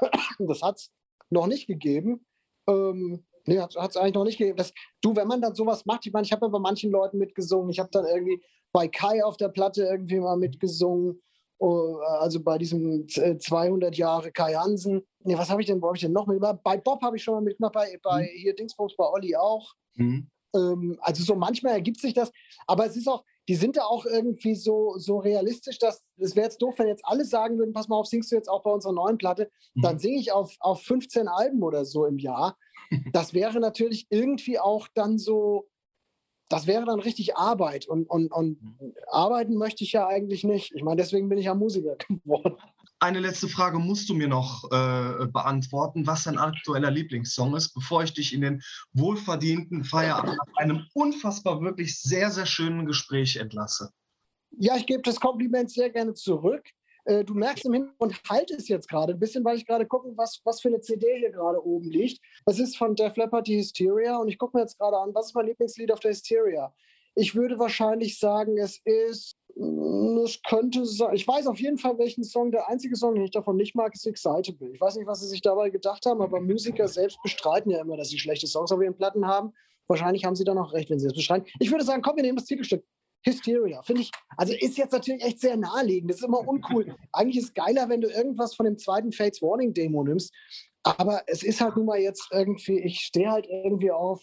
das 0.38 0.62
hat 0.62 0.76
es 0.78 0.92
noch 1.30 1.46
nicht 1.46 1.66
gegeben. 1.66 2.26
Ähm, 2.66 3.24
nee, 3.44 3.60
hat 3.60 3.74
es 3.74 3.96
eigentlich 3.96 4.14
noch 4.14 4.24
nicht 4.24 4.38
gegeben. 4.38 4.56
Das, 4.56 4.72
du, 5.02 5.14
wenn 5.14 5.28
man 5.28 5.42
dann 5.42 5.54
sowas 5.54 5.84
macht, 5.84 6.06
ich 6.06 6.12
meine, 6.12 6.24
ich 6.24 6.32
habe 6.32 6.46
ja 6.46 6.50
bei 6.50 6.58
manchen 6.58 6.90
Leuten 6.90 7.18
mitgesungen, 7.18 7.70
ich 7.70 7.78
habe 7.78 7.90
dann 7.92 8.06
irgendwie 8.06 8.42
bei 8.72 8.88
Kai 8.88 9.24
auf 9.24 9.36
der 9.36 9.48
Platte 9.48 9.84
irgendwie 9.84 10.20
mal 10.20 10.36
mitgesungen. 10.36 11.20
Oh, 11.64 11.96
also 12.20 12.42
bei 12.42 12.58
diesem 12.58 13.08
200 13.08 13.94
äh, 13.94 13.96
Jahre 13.96 14.30
Kai 14.30 14.52
Hansen. 14.52 15.02
Nee, 15.20 15.38
was 15.38 15.48
habe 15.48 15.62
ich 15.62 15.66
denn, 15.66 15.80
wo 15.80 15.86
habe 15.86 15.96
ich 15.96 16.02
denn 16.02 16.12
noch 16.12 16.26
mit? 16.26 16.38
Bei 16.62 16.76
Bob 16.76 17.00
habe 17.00 17.16
ich 17.16 17.24
schon 17.24 17.32
mal 17.32 17.40
mitgemacht, 17.40 17.72
bei, 17.72 17.98
bei 18.02 18.24
mhm. 18.24 18.38
hier 18.38 18.54
Dingsbums, 18.54 18.94
bei 18.96 19.06
Olli 19.06 19.34
auch. 19.34 19.72
Mhm. 19.94 20.28
Ähm, 20.54 20.98
also 21.00 21.24
so 21.24 21.34
manchmal 21.34 21.72
ergibt 21.72 22.02
sich 22.02 22.12
das, 22.12 22.30
aber 22.66 22.84
es 22.84 22.98
ist 22.98 23.08
auch, 23.08 23.24
die 23.48 23.54
sind 23.54 23.78
da 23.78 23.84
auch 23.84 24.04
irgendwie 24.04 24.54
so, 24.56 24.98
so 24.98 25.16
realistisch, 25.16 25.78
dass 25.78 26.04
es 26.18 26.36
wäre 26.36 26.48
jetzt 26.48 26.60
doof, 26.60 26.74
wenn 26.76 26.86
jetzt 26.86 27.06
alle 27.06 27.24
sagen 27.24 27.56
würden, 27.56 27.72
pass 27.72 27.88
mal 27.88 27.96
auf, 27.96 28.08
singst 28.08 28.30
du 28.30 28.36
jetzt 28.36 28.50
auch 28.50 28.62
bei 28.62 28.70
unserer 28.70 28.92
neuen 28.92 29.16
Platte, 29.16 29.50
mhm. 29.72 29.80
dann 29.80 29.98
singe 29.98 30.20
ich 30.20 30.32
auf, 30.32 30.54
auf 30.60 30.82
15 30.82 31.28
Alben 31.28 31.62
oder 31.62 31.86
so 31.86 32.04
im 32.04 32.18
Jahr. 32.18 32.58
Das 33.12 33.32
wäre 33.32 33.58
natürlich 33.60 34.06
irgendwie 34.10 34.58
auch 34.58 34.86
dann 34.94 35.16
so, 35.16 35.66
das 36.54 36.68
wäre 36.68 36.84
dann 36.84 37.00
richtig 37.00 37.36
Arbeit. 37.36 37.88
Und, 37.88 38.08
und, 38.08 38.30
und 38.30 38.62
mhm. 38.62 38.92
arbeiten 39.10 39.56
möchte 39.56 39.82
ich 39.82 39.92
ja 39.92 40.06
eigentlich 40.06 40.44
nicht. 40.44 40.72
Ich 40.72 40.84
meine, 40.84 41.02
deswegen 41.02 41.28
bin 41.28 41.36
ich 41.36 41.46
ja 41.46 41.54
Musiker 41.54 41.96
geworden. 42.08 42.56
Eine 43.00 43.18
letzte 43.18 43.48
Frage 43.48 43.80
musst 43.80 44.08
du 44.08 44.14
mir 44.14 44.28
noch 44.28 44.70
äh, 44.70 45.26
beantworten, 45.26 46.06
was 46.06 46.24
dein 46.24 46.38
aktueller 46.38 46.92
Lieblingssong 46.92 47.56
ist, 47.56 47.74
bevor 47.74 48.04
ich 48.04 48.14
dich 48.14 48.32
in 48.32 48.40
den 48.40 48.62
wohlverdienten 48.92 49.82
Feierabend 49.82 50.36
nach 50.36 50.56
einem 50.56 50.86
unfassbar, 50.94 51.60
wirklich 51.60 52.00
sehr, 52.00 52.30
sehr 52.30 52.46
schönen 52.46 52.86
Gespräch 52.86 53.34
entlasse. 53.34 53.90
Ja, 54.56 54.76
ich 54.76 54.86
gebe 54.86 55.02
das 55.02 55.18
Kompliment 55.18 55.72
sehr 55.72 55.90
gerne 55.90 56.14
zurück. 56.14 56.62
Äh, 57.04 57.24
du 57.24 57.34
merkst 57.34 57.64
im 57.66 57.74
Hintergrund, 57.74 58.20
halt 58.28 58.50
es 58.50 58.68
jetzt 58.68 58.88
gerade 58.88 59.12
ein 59.12 59.18
bisschen, 59.18 59.44
weil 59.44 59.56
ich 59.56 59.66
gerade 59.66 59.86
gucke, 59.86 60.10
was, 60.16 60.40
was 60.44 60.60
für 60.60 60.68
eine 60.68 60.80
CD 60.80 61.18
hier 61.18 61.30
gerade 61.30 61.64
oben 61.64 61.90
liegt. 61.90 62.20
Das 62.46 62.58
ist 62.58 62.76
von 62.76 62.94
Def 62.94 63.16
Leppard 63.16 63.46
die 63.46 63.58
Hysteria 63.58 64.16
und 64.16 64.28
ich 64.28 64.38
gucke 64.38 64.56
mir 64.56 64.62
jetzt 64.62 64.78
gerade 64.78 64.98
an, 64.98 65.14
was 65.14 65.26
ist 65.26 65.34
mein 65.34 65.46
Lieblingslied 65.46 65.92
auf 65.92 66.00
der 66.00 66.12
Hysteria? 66.12 66.72
Ich 67.14 67.34
würde 67.34 67.58
wahrscheinlich 67.58 68.18
sagen, 68.18 68.58
es 68.58 68.80
ist, 68.84 69.36
mm, 69.54 70.18
es 70.24 70.42
könnte 70.42 70.84
sein, 70.86 71.14
ich 71.14 71.28
weiß 71.28 71.46
auf 71.46 71.60
jeden 71.60 71.78
Fall, 71.78 71.98
welchen 71.98 72.24
Song, 72.24 72.50
der 72.50 72.68
einzige 72.68 72.96
Song, 72.96 73.14
den 73.14 73.24
ich 73.24 73.30
davon 73.30 73.56
nicht 73.56 73.74
mag, 73.74 73.94
ist 73.94 74.06
Excitable. 74.06 74.70
Ich 74.72 74.80
weiß 74.80 74.96
nicht, 74.96 75.06
was 75.06 75.20
sie 75.20 75.28
sich 75.28 75.42
dabei 75.42 75.70
gedacht 75.70 76.06
haben, 76.06 76.22
aber 76.22 76.40
Musiker 76.40 76.88
selbst 76.88 77.22
bestreiten 77.22 77.70
ja 77.70 77.80
immer, 77.80 77.96
dass 77.96 78.08
sie 78.08 78.18
schlechte 78.18 78.46
Songs 78.46 78.72
auf 78.72 78.80
ihren 78.80 78.96
Platten 78.96 79.26
haben. 79.26 79.52
Wahrscheinlich 79.86 80.24
haben 80.24 80.34
sie 80.34 80.44
dann 80.44 80.56
auch 80.56 80.72
recht, 80.72 80.88
wenn 80.88 80.98
sie 80.98 81.06
das 81.06 81.14
bestreiten. 81.14 81.46
Ich 81.60 81.70
würde 81.70 81.84
sagen, 81.84 82.02
komm, 82.02 82.16
wir 82.16 82.22
nehmen 82.22 82.38
das 82.38 82.46
Titelstück. 82.46 82.82
Hysteria, 83.24 83.82
finde 83.82 84.02
ich, 84.02 84.10
also 84.36 84.52
ist 84.52 84.76
jetzt 84.76 84.92
natürlich 84.92 85.22
echt 85.22 85.40
sehr 85.40 85.56
naheliegend. 85.56 86.10
Das 86.10 86.18
ist 86.18 86.26
immer 86.26 86.46
uncool. 86.46 86.94
Eigentlich 87.12 87.38
ist 87.38 87.48
es 87.48 87.54
geiler, 87.54 87.88
wenn 87.88 88.00
du 88.00 88.08
irgendwas 88.08 88.54
von 88.54 88.66
dem 88.66 88.78
zweiten 88.78 89.12
Fates 89.12 89.42
Warning 89.42 89.72
Demo 89.72 90.04
nimmst. 90.04 90.32
Aber 90.82 91.22
es 91.26 91.42
ist 91.42 91.60
halt 91.60 91.76
nun 91.76 91.86
mal 91.86 91.98
jetzt 91.98 92.28
irgendwie, 92.30 92.78
ich 92.80 93.00
stehe 93.00 93.30
halt 93.30 93.46
irgendwie 93.48 93.90
auf 93.90 94.22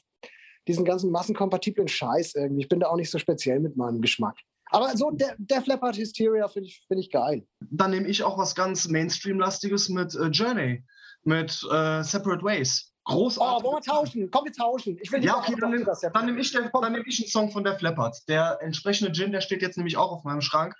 diesen 0.67 0.85
ganzen 0.85 1.11
massenkompatiblen 1.11 1.87
Scheiß 1.87 2.35
irgendwie. 2.35 2.61
Ich 2.61 2.69
bin 2.69 2.79
da 2.79 2.87
auch 2.87 2.95
nicht 2.95 3.09
so 3.09 3.17
speziell 3.17 3.59
mit 3.59 3.75
meinem 3.75 4.01
Geschmack. 4.01 4.37
Aber 4.71 4.95
so 4.95 5.11
der, 5.11 5.35
der 5.37 5.63
Leppard 5.65 5.97
Hysteria 5.97 6.47
finde 6.47 6.69
ich, 6.69 6.83
find 6.87 6.99
ich 6.99 7.11
geil. 7.11 7.45
Dann 7.59 7.91
nehme 7.91 8.07
ich 8.07 8.23
auch 8.23 8.37
was 8.37 8.55
ganz 8.55 8.87
Mainstream-lastiges 8.87 9.89
mit 9.89 10.15
äh, 10.15 10.27
Journey, 10.27 10.83
mit 11.23 11.51
äh, 11.71 12.03
Separate 12.03 12.43
Ways. 12.43 12.90
Großartig. 13.05 13.63
Oh, 13.63 13.71
wollen 13.71 13.83
wir 13.83 13.93
tauschen? 13.93 14.31
Komm, 14.31 14.45
wir 14.45 14.53
tauschen. 14.53 14.97
Ich 15.01 15.11
will 15.11 15.23
ja, 15.23 15.37
okay, 15.37 15.55
dann 15.59 15.71
nehme 15.71 15.85
dann 15.85 16.25
nehm 16.25 16.37
ich, 16.37 16.53
nehm 16.53 17.03
ich 17.05 17.19
einen 17.19 17.27
Song 17.29 17.51
von 17.51 17.63
Def 17.63 17.81
Leppard. 17.81 18.27
Der 18.27 18.59
entsprechende 18.61 19.11
Gin, 19.11 19.31
der 19.31 19.41
steht 19.41 19.61
jetzt 19.61 19.77
nämlich 19.77 19.97
auch 19.97 20.11
auf 20.11 20.23
meinem 20.23 20.41
Schrank. 20.41 20.75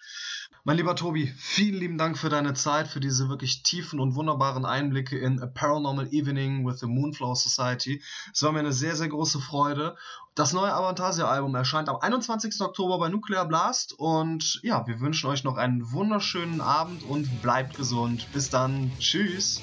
Mein 0.64 0.78
lieber 0.78 0.96
Tobi, 0.96 1.34
vielen 1.38 1.80
lieben 1.80 1.98
Dank 1.98 2.20
für 2.20 2.30
deine 2.30 2.54
Zeit, 2.54 2.88
für 2.88 3.00
diese 3.00 3.30
wirklich 3.30 3.64
tiefen 3.64 4.00
und 4.00 4.14
wunderbaren 4.14 4.64
Einblicke 4.64 5.18
in 5.18 5.42
A 5.42 5.48
Paranormal 5.48 6.14
Evening 6.14 6.68
with 6.68 6.80
the 6.80 6.86
Moonflower 6.86 7.36
Society. 7.36 8.04
Es 8.32 8.44
war 8.44 8.52
mir 8.52 8.60
eine 8.60 8.72
sehr, 8.72 8.96
sehr 8.96 9.08
große 9.08 9.40
Freude. 9.40 9.96
Das 10.36 10.54
neue 10.54 10.72
Avantasia-Album 10.72 11.56
erscheint 11.56 11.90
am 11.90 11.96
21. 11.96 12.62
Oktober 12.62 13.00
bei 13.00 13.10
Nuclear 13.10 13.48
Blast 13.48 13.94
und 13.98 14.60
ja, 14.62 14.86
wir 14.86 15.00
wünschen 15.00 15.28
euch 15.32 15.44
noch 15.44 15.58
einen 15.58 15.92
wunderschönen 15.92 16.62
Abend 16.62 17.02
und 17.10 17.42
bleibt 17.42 17.76
gesund. 17.76 18.28
Bis 18.32 18.52
dann. 18.52 18.92
Tschüss. 19.00 19.62